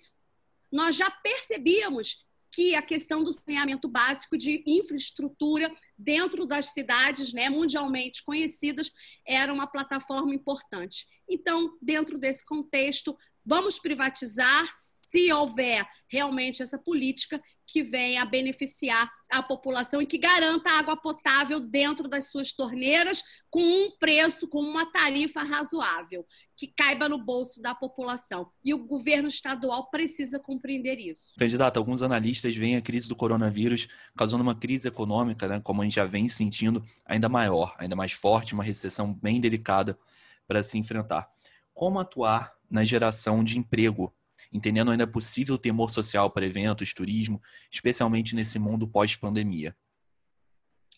nós 0.70 0.94
já 0.94 1.10
percebíamos 1.10 2.24
que 2.52 2.74
a 2.74 2.82
questão 2.82 3.22
do 3.22 3.32
saneamento 3.32 3.88
básico 3.88 4.36
de 4.36 4.62
infraestrutura 4.66 5.72
dentro 5.96 6.44
das 6.46 6.66
cidades 6.66 7.32
né, 7.32 7.48
mundialmente 7.48 8.24
conhecidas 8.24 8.90
era 9.26 9.52
uma 9.52 9.66
plataforma 9.66 10.34
importante. 10.34 11.06
Então, 11.28 11.76
dentro 11.80 12.18
desse 12.18 12.44
contexto, 12.44 13.16
vamos 13.44 13.78
privatizar 13.78 14.66
se 15.10 15.32
houver 15.32 15.86
realmente 16.08 16.62
essa 16.62 16.78
política 16.78 17.42
que 17.66 17.82
venha 17.82 18.22
a 18.22 18.26
beneficiar 18.26 19.10
a 19.30 19.42
população 19.42 20.02
e 20.02 20.06
que 20.06 20.18
garanta 20.18 20.70
água 20.70 20.96
potável 20.96 21.60
dentro 21.60 22.08
das 22.08 22.30
suas 22.30 22.52
torneiras 22.52 23.22
com 23.48 23.62
um 23.62 23.90
preço, 23.96 24.48
com 24.48 24.60
uma 24.60 24.86
tarifa 24.86 25.42
razoável 25.42 26.26
que 26.60 26.66
caiba 26.66 27.08
no 27.08 27.16
bolso 27.16 27.58
da 27.62 27.74
população. 27.74 28.50
E 28.62 28.74
o 28.74 28.84
governo 28.86 29.28
estadual 29.28 29.88
precisa 29.88 30.38
compreender 30.38 30.98
isso. 30.98 31.32
Candidato, 31.38 31.78
alguns 31.78 32.02
analistas 32.02 32.54
veem 32.54 32.76
a 32.76 32.82
crise 32.82 33.08
do 33.08 33.16
coronavírus 33.16 33.88
causando 34.14 34.42
uma 34.42 34.54
crise 34.54 34.86
econômica, 34.86 35.48
né, 35.48 35.58
como 35.64 35.80
a 35.80 35.84
gente 35.84 35.94
já 35.94 36.04
vem 36.04 36.28
sentindo, 36.28 36.84
ainda 37.06 37.30
maior, 37.30 37.74
ainda 37.78 37.96
mais 37.96 38.12
forte, 38.12 38.52
uma 38.52 38.62
recessão 38.62 39.14
bem 39.14 39.40
delicada 39.40 39.98
para 40.46 40.62
se 40.62 40.76
enfrentar. 40.76 41.30
Como 41.72 41.98
atuar 41.98 42.52
na 42.70 42.84
geração 42.84 43.42
de 43.42 43.58
emprego, 43.58 44.12
entendendo 44.52 44.90
ainda 44.90 45.06
possível 45.06 45.56
temor 45.56 45.88
social 45.88 46.30
para 46.30 46.44
eventos, 46.44 46.92
turismo, 46.92 47.40
especialmente 47.70 48.36
nesse 48.36 48.58
mundo 48.58 48.86
pós-pandemia? 48.86 49.74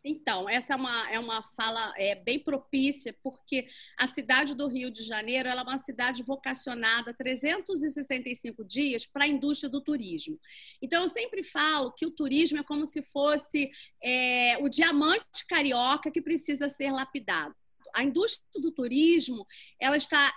Então, 0.05 0.49
essa 0.49 0.73
é 0.73 0.77
uma, 0.77 1.11
é 1.13 1.19
uma 1.19 1.43
fala 1.57 1.93
é, 1.97 2.17
bem 2.17 2.39
propícia, 2.39 3.17
porque 3.23 3.69
a 3.97 4.09
cidade 4.09 4.55
do 4.55 4.67
Rio 4.67 4.91
de 4.91 5.05
Janeiro 5.05 5.49
é 5.49 5.63
uma 5.63 5.79
cidade 5.79 6.25
vocacionada 6.25 7.15
365 7.15 8.65
dias 8.65 9.07
para 9.07 9.25
a 9.25 9.29
indústria 9.29 9.71
do 9.71 9.81
turismo. 9.81 10.41
Então, 10.81 11.03
eu 11.03 11.09
sempre 11.09 11.45
falo 11.45 11.93
que 11.93 12.05
o 12.05 12.11
turismo 12.11 12.59
é 12.59 12.65
como 12.65 12.85
se 12.85 13.01
fosse 13.01 13.71
é, 14.03 14.59
o 14.61 14.69
diamante 14.69 15.47
carioca 15.49 16.11
que 16.11 16.21
precisa 16.21 16.69
ser 16.69 16.91
lapidado. 16.91 17.55
A 17.95 18.03
indústria 18.03 18.61
do 18.61 18.73
turismo 18.73 19.47
ela 19.79 19.97
está 19.97 20.35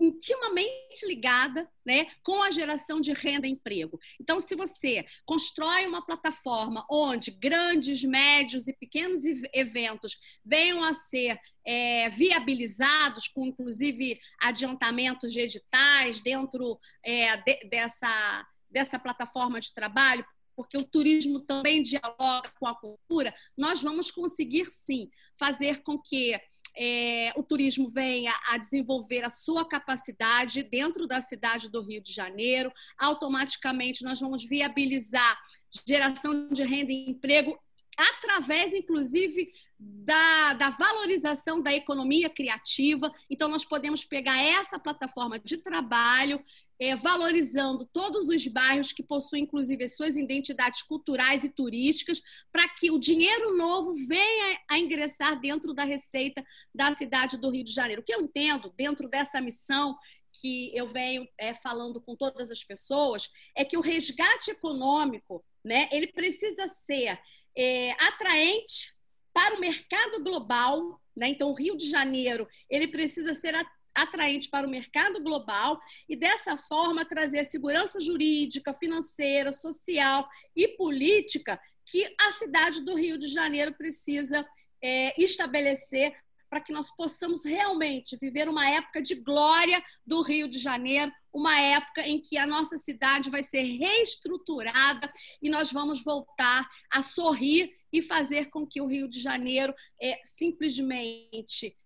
intimamente 0.00 1.06
ligada 1.06 1.68
né, 1.84 2.06
com 2.22 2.42
a 2.42 2.50
geração 2.50 3.00
de 3.00 3.12
renda 3.12 3.46
e 3.46 3.50
emprego. 3.50 4.00
Então, 4.20 4.40
se 4.40 4.54
você 4.54 5.04
constrói 5.24 5.86
uma 5.86 6.04
plataforma 6.04 6.86
onde 6.90 7.30
grandes, 7.30 8.02
médios 8.02 8.66
e 8.66 8.72
pequenos 8.72 9.20
eventos 9.52 10.16
venham 10.44 10.82
a 10.82 10.94
ser 10.94 11.38
é, 11.64 12.08
viabilizados, 12.08 13.28
com 13.28 13.46
inclusive 13.46 14.18
adiantamentos 14.40 15.32
de 15.32 15.40
editais 15.40 16.20
dentro 16.20 16.78
é, 17.04 17.36
de, 17.36 17.64
dessa, 17.68 18.46
dessa 18.70 18.98
plataforma 18.98 19.60
de 19.60 19.74
trabalho, 19.74 20.24
porque 20.56 20.78
o 20.78 20.84
turismo 20.84 21.40
também 21.40 21.82
dialoga 21.82 22.50
com 22.58 22.66
a 22.66 22.74
cultura, 22.74 23.34
nós 23.56 23.82
vamos 23.82 24.10
conseguir 24.10 24.64
sim 24.64 25.10
fazer 25.38 25.82
com 25.82 26.00
que 26.00 26.34
é, 26.78 27.32
o 27.36 27.42
turismo 27.42 27.88
venha 27.90 28.32
a 28.48 28.58
desenvolver 28.58 29.24
a 29.24 29.30
sua 29.30 29.66
capacidade 29.66 30.62
dentro 30.62 31.06
da 31.06 31.20
cidade 31.20 31.70
do 31.70 31.82
Rio 31.82 32.02
de 32.02 32.12
Janeiro. 32.12 32.72
Automaticamente, 32.98 34.04
nós 34.04 34.20
vamos 34.20 34.44
viabilizar 34.44 35.38
geração 35.86 36.48
de 36.48 36.62
renda 36.62 36.92
e 36.92 37.10
emprego 37.10 37.58
através, 37.96 38.74
inclusive, 38.74 39.50
da, 39.78 40.54
da, 40.54 40.70
valorização 40.70 41.60
da 41.60 41.72
economia 41.72 42.30
criativa. 42.30 43.12
Então, 43.28 43.48
nós 43.48 43.64
podemos 43.64 44.04
pegar 44.04 44.42
essa 44.42 44.78
plataforma 44.78 45.38
de 45.38 45.58
trabalho 45.58 46.42
é, 46.78 46.94
valorizando 46.94 47.86
todos 47.86 48.28
os 48.28 48.46
bairros 48.46 48.92
que 48.92 49.02
possuem, 49.02 49.44
inclusive, 49.44 49.84
as 49.84 49.96
suas 49.96 50.16
identidades 50.16 50.82
culturais 50.82 51.42
e 51.42 51.48
turísticas, 51.48 52.22
para 52.52 52.68
que 52.68 52.90
o 52.90 52.98
dinheiro 52.98 53.56
novo 53.56 53.94
venha 54.06 54.60
a 54.68 54.78
ingressar 54.78 55.40
dentro 55.40 55.72
da 55.72 55.84
receita 55.84 56.44
da 56.74 56.94
cidade 56.94 57.38
do 57.38 57.50
Rio 57.50 57.64
de 57.64 57.72
Janeiro. 57.72 58.02
O 58.02 58.04
que 58.04 58.14
eu 58.14 58.20
entendo 58.20 58.72
dentro 58.76 59.08
dessa 59.08 59.40
missão 59.40 59.96
que 60.40 60.70
eu 60.76 60.86
venho 60.86 61.26
é, 61.38 61.54
falando 61.54 62.00
com 62.00 62.14
todas 62.14 62.50
as 62.50 62.62
pessoas 62.62 63.30
é 63.56 63.64
que 63.64 63.76
o 63.76 63.80
resgate 63.80 64.50
econômico, 64.50 65.42
né, 65.64 65.88
ele 65.90 66.06
precisa 66.08 66.68
ser 66.68 67.18
é, 67.56 67.92
atraente 67.92 68.94
para 69.32 69.56
o 69.56 69.60
mercado 69.60 70.22
global, 70.22 71.00
né? 71.16 71.28
Então, 71.28 71.50
o 71.50 71.54
Rio 71.54 71.76
de 71.76 71.88
Janeiro 71.88 72.48
ele 72.68 72.88
precisa 72.88 73.34
ser 73.34 73.54
atraente 73.94 74.48
para 74.48 74.66
o 74.66 74.70
mercado 74.70 75.22
global 75.22 75.80
e, 76.08 76.14
dessa 76.14 76.56
forma, 76.56 77.04
trazer 77.04 77.44
segurança 77.44 77.98
jurídica, 78.00 78.74
financeira, 78.74 79.50
social 79.52 80.28
e 80.54 80.68
política 80.68 81.58
que 81.86 82.04
a 82.20 82.32
cidade 82.32 82.84
do 82.84 82.94
Rio 82.94 83.18
de 83.18 83.28
Janeiro 83.28 83.72
precisa 83.74 84.46
é, 84.82 85.18
estabelecer 85.20 86.14
para 86.48 86.60
que 86.60 86.72
nós 86.72 86.94
possamos 86.94 87.44
realmente 87.44 88.16
viver 88.16 88.48
uma 88.48 88.68
época 88.68 89.02
de 89.02 89.14
glória 89.14 89.82
do 90.06 90.22
Rio 90.22 90.48
de 90.48 90.58
Janeiro, 90.58 91.12
uma 91.32 91.58
época 91.60 92.06
em 92.06 92.20
que 92.20 92.38
a 92.38 92.46
nossa 92.46 92.78
cidade 92.78 93.30
vai 93.30 93.42
ser 93.42 93.62
reestruturada 93.62 95.10
e 95.42 95.50
nós 95.50 95.70
vamos 95.70 96.02
voltar 96.02 96.68
a 96.90 97.02
sorrir 97.02 97.70
e 97.92 98.00
fazer 98.02 98.50
com 98.50 98.66
que 98.66 98.80
o 98.80 98.86
Rio 98.86 99.08
de 99.08 99.20
Janeiro 99.20 99.74
é, 100.00 100.20
simplesmente 100.24 101.76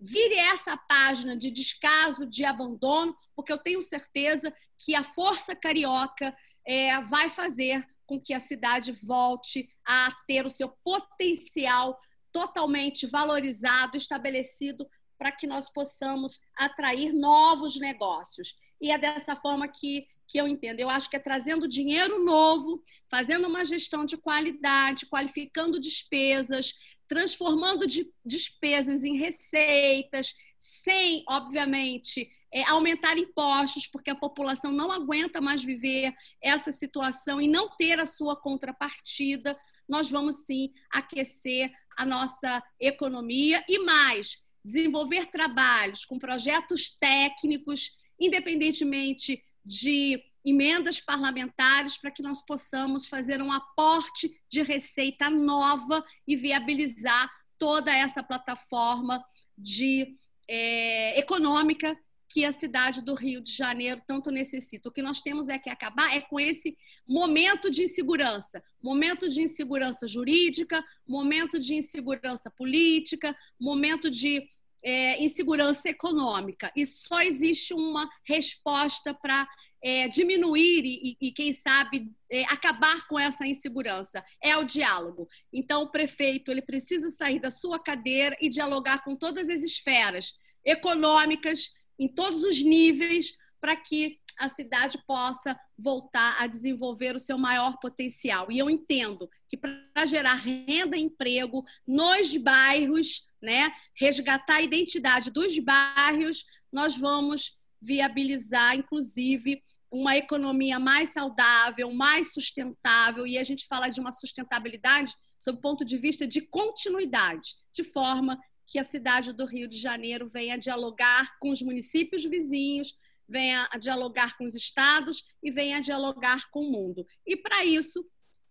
vire 0.00 0.34
essa 0.34 0.76
página 0.76 1.36
de 1.36 1.50
descaso, 1.50 2.26
de 2.26 2.44
abandono, 2.44 3.16
porque 3.34 3.52
eu 3.52 3.58
tenho 3.58 3.82
certeza 3.82 4.54
que 4.78 4.94
a 4.94 5.02
força 5.02 5.56
carioca 5.56 6.36
é, 6.64 7.00
vai 7.02 7.28
fazer 7.28 7.84
com 8.06 8.20
que 8.20 8.32
a 8.32 8.40
cidade 8.40 8.92
volte 9.04 9.68
a 9.86 10.08
ter 10.26 10.46
o 10.46 10.50
seu 10.50 10.68
potencial 10.82 11.98
totalmente 12.32 13.06
valorizado, 13.06 13.96
estabelecido, 13.96 14.88
para 15.18 15.32
que 15.32 15.46
nós 15.46 15.70
possamos 15.70 16.40
atrair 16.56 17.12
novos 17.12 17.78
negócios. 17.78 18.56
E 18.80 18.90
é 18.90 18.98
dessa 18.98 19.34
forma 19.34 19.66
que, 19.66 20.06
que 20.26 20.38
eu 20.38 20.46
entendo. 20.46 20.78
Eu 20.78 20.88
acho 20.88 21.10
que 21.10 21.16
é 21.16 21.20
trazendo 21.20 21.66
dinheiro 21.66 22.24
novo, 22.24 22.82
fazendo 23.10 23.48
uma 23.48 23.64
gestão 23.64 24.04
de 24.04 24.16
qualidade, 24.16 25.06
qualificando 25.06 25.80
despesas, 25.80 26.72
transformando 27.08 27.86
de 27.86 28.08
despesas 28.24 29.04
em 29.04 29.16
receitas, 29.16 30.34
sem, 30.58 31.24
obviamente, 31.28 32.30
é, 32.52 32.62
aumentar 32.68 33.16
impostos, 33.18 33.86
porque 33.86 34.10
a 34.10 34.14
população 34.14 34.70
não 34.70 34.92
aguenta 34.92 35.40
mais 35.40 35.62
viver 35.62 36.14
essa 36.42 36.70
situação 36.70 37.40
e 37.40 37.48
não 37.48 37.68
ter 37.76 37.98
a 37.98 38.06
sua 38.06 38.36
contrapartida, 38.36 39.58
nós 39.88 40.10
vamos 40.10 40.44
sim 40.44 40.72
aquecer 40.90 41.72
a 41.98 42.06
nossa 42.06 42.62
economia 42.80 43.64
e 43.68 43.80
mais, 43.80 44.38
desenvolver 44.64 45.26
trabalhos 45.26 46.04
com 46.04 46.16
projetos 46.16 46.96
técnicos, 46.96 47.90
independentemente 48.20 49.42
de 49.64 50.22
emendas 50.44 51.00
parlamentares 51.00 51.98
para 51.98 52.12
que 52.12 52.22
nós 52.22 52.40
possamos 52.40 53.06
fazer 53.06 53.42
um 53.42 53.52
aporte 53.52 54.30
de 54.48 54.62
receita 54.62 55.28
nova 55.28 56.04
e 56.26 56.36
viabilizar 56.36 57.28
toda 57.58 57.92
essa 57.92 58.22
plataforma 58.22 59.20
de 59.56 60.16
é, 60.46 61.18
econômica 61.18 61.98
que 62.28 62.44
a 62.44 62.52
cidade 62.52 63.00
do 63.00 63.14
Rio 63.14 63.40
de 63.40 63.52
Janeiro 63.52 64.02
tanto 64.06 64.30
necessita. 64.30 64.88
O 64.88 64.92
que 64.92 65.02
nós 65.02 65.20
temos 65.20 65.48
é 65.48 65.58
que 65.58 65.70
acabar 65.70 66.14
é 66.14 66.20
com 66.20 66.38
esse 66.38 66.76
momento 67.06 67.70
de 67.70 67.84
insegurança, 67.84 68.62
momento 68.82 69.28
de 69.28 69.40
insegurança 69.40 70.06
jurídica, 70.06 70.84
momento 71.06 71.58
de 71.58 71.74
insegurança 71.74 72.50
política, 72.50 73.34
momento 73.58 74.10
de 74.10 74.48
é, 74.82 75.22
insegurança 75.22 75.88
econômica. 75.88 76.70
E 76.76 76.84
só 76.84 77.22
existe 77.22 77.72
uma 77.72 78.08
resposta 78.24 79.14
para 79.14 79.48
é, 79.82 80.08
diminuir 80.08 80.84
e, 80.84 81.16
e, 81.20 81.32
quem 81.32 81.52
sabe, 81.52 82.10
é, 82.30 82.44
acabar 82.44 83.06
com 83.06 83.18
essa 83.18 83.46
insegurança. 83.46 84.24
É 84.42 84.56
o 84.56 84.64
diálogo. 84.64 85.28
Então, 85.52 85.82
o 85.82 85.90
prefeito 85.90 86.50
ele 86.50 86.62
precisa 86.62 87.10
sair 87.10 87.40
da 87.40 87.50
sua 87.50 87.78
cadeira 87.78 88.36
e 88.40 88.48
dialogar 88.48 89.04
com 89.04 89.16
todas 89.16 89.48
as 89.48 89.62
esferas 89.62 90.34
econômicas, 90.64 91.70
em 91.98 92.08
todos 92.08 92.44
os 92.44 92.62
níveis, 92.62 93.36
para 93.60 93.74
que 93.76 94.18
a 94.38 94.48
cidade 94.48 94.98
possa 95.06 95.58
voltar 95.76 96.36
a 96.40 96.46
desenvolver 96.46 97.16
o 97.16 97.20
seu 97.20 97.36
maior 97.36 97.76
potencial. 97.80 98.50
E 98.50 98.58
eu 98.58 98.70
entendo 98.70 99.28
que 99.48 99.56
para 99.56 100.06
gerar 100.06 100.34
renda 100.34 100.96
e 100.96 101.02
emprego 101.02 101.64
nos 101.86 102.36
bairros, 102.36 103.26
né, 103.42 103.72
resgatar 103.96 104.56
a 104.56 104.62
identidade 104.62 105.30
dos 105.30 105.58
bairros, 105.58 106.44
nós 106.72 106.96
vamos 106.96 107.56
viabilizar, 107.80 108.76
inclusive, 108.76 109.62
uma 109.90 110.16
economia 110.16 110.78
mais 110.78 111.10
saudável, 111.10 111.92
mais 111.92 112.32
sustentável, 112.32 113.26
e 113.26 113.38
a 113.38 113.42
gente 113.42 113.66
fala 113.66 113.88
de 113.88 114.00
uma 114.00 114.12
sustentabilidade 114.12 115.14
sob 115.38 115.58
o 115.58 115.60
ponto 115.60 115.84
de 115.84 115.96
vista 115.96 116.26
de 116.26 116.42
continuidade, 116.42 117.54
de 117.72 117.84
forma 117.84 118.38
que 118.68 118.78
a 118.78 118.84
cidade 118.84 119.32
do 119.32 119.46
Rio 119.46 119.66
de 119.66 119.78
Janeiro 119.78 120.28
venha 120.28 120.58
dialogar 120.58 121.38
com 121.38 121.48
os 121.48 121.62
municípios 121.62 122.22
vizinhos, 122.26 122.94
venha 123.26 123.66
a 123.72 123.78
dialogar 123.78 124.36
com 124.36 124.44
os 124.44 124.54
estados 124.54 125.26
e 125.42 125.50
venha 125.50 125.78
a 125.78 125.80
dialogar 125.80 126.50
com 126.50 126.60
o 126.60 126.70
mundo. 126.70 127.06
E 127.26 127.34
para 127.34 127.64
isso, 127.64 128.06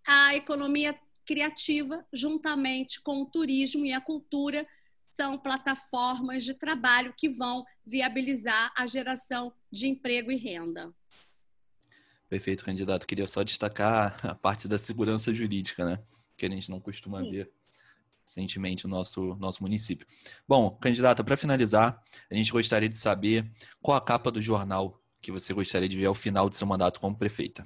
a 0.06 0.36
economia 0.36 1.00
criativa, 1.24 2.04
juntamente 2.12 3.00
com 3.00 3.22
o 3.22 3.28
turismo 3.28 3.86
e 3.86 3.94
a 3.94 4.02
cultura, 4.02 4.68
são 5.14 5.38
plataformas 5.38 6.44
de 6.44 6.56
trabalho 6.56 7.14
que 7.16 7.30
vão 7.30 7.64
viabilizar 7.86 8.74
a 8.76 8.88
geração 8.88 9.54
de 9.72 9.88
emprego 9.88 10.32
e 10.32 10.36
renda. 10.36 10.92
Perfeito, 12.28 12.66
candidato. 12.66 13.06
Queria 13.06 13.28
só 13.28 13.44
destacar 13.44 14.18
a 14.26 14.34
parte 14.34 14.68
da 14.68 14.80
segurança 14.80 15.32
jurídica, 15.32 15.86
né? 15.86 16.04
Que 16.36 16.48
a 16.48 16.50
gente 16.50 16.72
não 16.72 16.80
costuma 16.80 17.22
Sim. 17.22 17.32
ver 17.32 17.57
recentemente 18.28 18.84
no 18.86 18.90
nosso, 18.90 19.36
nosso 19.38 19.64
município. 19.64 20.06
Bom, 20.46 20.70
candidata, 20.70 21.24
para 21.24 21.38
finalizar, 21.38 22.04
a 22.30 22.36
gente 22.36 22.52
gostaria 22.52 22.90
de 22.90 22.98
saber 22.98 23.50
qual 23.82 23.96
a 23.96 24.02
capa 24.02 24.30
do 24.30 24.42
jornal 24.42 25.02
que 25.22 25.32
você 25.32 25.54
gostaria 25.54 25.88
de 25.88 25.98
ver 25.98 26.08
ao 26.08 26.14
final 26.14 26.50
do 26.50 26.56
seu 26.56 26.68
mandato 26.68 27.00
como 27.00 27.18
prefeita 27.18 27.64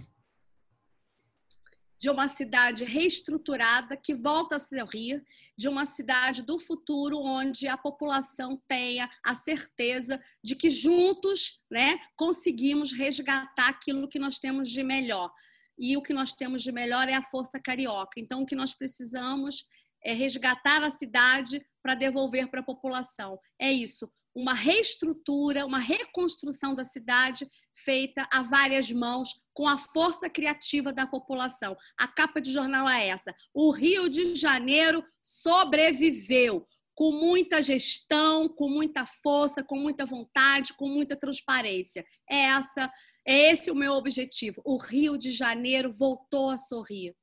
de 2.01 2.09
uma 2.09 2.27
cidade 2.27 2.83
reestruturada 2.83 3.95
que 3.95 4.15
volta 4.15 4.55
a 4.55 4.59
sorrir, 4.59 5.23
de 5.55 5.69
uma 5.69 5.85
cidade 5.85 6.41
do 6.41 6.57
futuro 6.57 7.19
onde 7.19 7.67
a 7.67 7.77
população 7.77 8.59
tenha 8.67 9.07
a 9.23 9.35
certeza 9.35 10.19
de 10.43 10.55
que 10.55 10.71
juntos, 10.71 11.61
né, 11.69 11.99
conseguimos 12.15 12.91
resgatar 12.91 13.69
aquilo 13.69 14.07
que 14.07 14.17
nós 14.17 14.39
temos 14.39 14.67
de 14.67 14.81
melhor. 14.81 15.31
E 15.77 15.95
o 15.95 16.01
que 16.01 16.11
nós 16.11 16.31
temos 16.31 16.63
de 16.63 16.71
melhor 16.71 17.07
é 17.07 17.13
a 17.13 17.21
força 17.21 17.59
carioca. 17.59 18.19
Então, 18.19 18.41
o 18.41 18.45
que 18.47 18.55
nós 18.55 18.73
precisamos 18.73 19.67
é 20.03 20.13
resgatar 20.13 20.83
a 20.83 20.89
cidade 20.89 21.63
para 21.81 21.95
devolver 21.95 22.49
para 22.49 22.61
a 22.61 22.65
população. 22.65 23.39
É 23.59 23.71
isso 23.71 24.09
uma 24.35 24.53
reestrutura, 24.53 25.65
uma 25.65 25.79
reconstrução 25.79 26.73
da 26.73 26.83
cidade 26.83 27.47
feita 27.73 28.27
a 28.31 28.43
várias 28.43 28.91
mãos, 28.91 29.29
com 29.53 29.67
a 29.67 29.77
força 29.77 30.29
criativa 30.29 30.93
da 30.93 31.05
população. 31.05 31.75
A 31.97 32.07
capa 32.07 32.41
de 32.41 32.51
jornal 32.51 32.87
é 32.87 33.07
essa: 33.07 33.33
o 33.53 33.71
Rio 33.71 34.09
de 34.09 34.35
Janeiro 34.35 35.03
sobreviveu. 35.21 36.65
com 36.93 37.11
muita 37.11 37.61
gestão, 37.61 38.47
com 38.47 38.69
muita 38.69 39.05
força, 39.23 39.63
com 39.63 39.77
muita 39.77 40.05
vontade, 40.05 40.73
com 40.73 40.87
muita 40.87 41.15
transparência. 41.15 42.05
É 42.29 42.47
essa, 42.47 42.91
é 43.25 43.51
esse 43.51 43.71
o 43.71 43.75
meu 43.75 43.93
objetivo. 43.93 44.61
O 44.63 44.77
Rio 44.77 45.17
de 45.17 45.31
Janeiro 45.31 45.89
voltou 45.91 46.49
a 46.49 46.57
sorrir. 46.57 47.15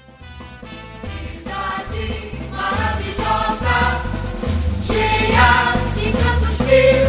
Cidade 6.68 6.82
maravilhosa, 6.88 7.07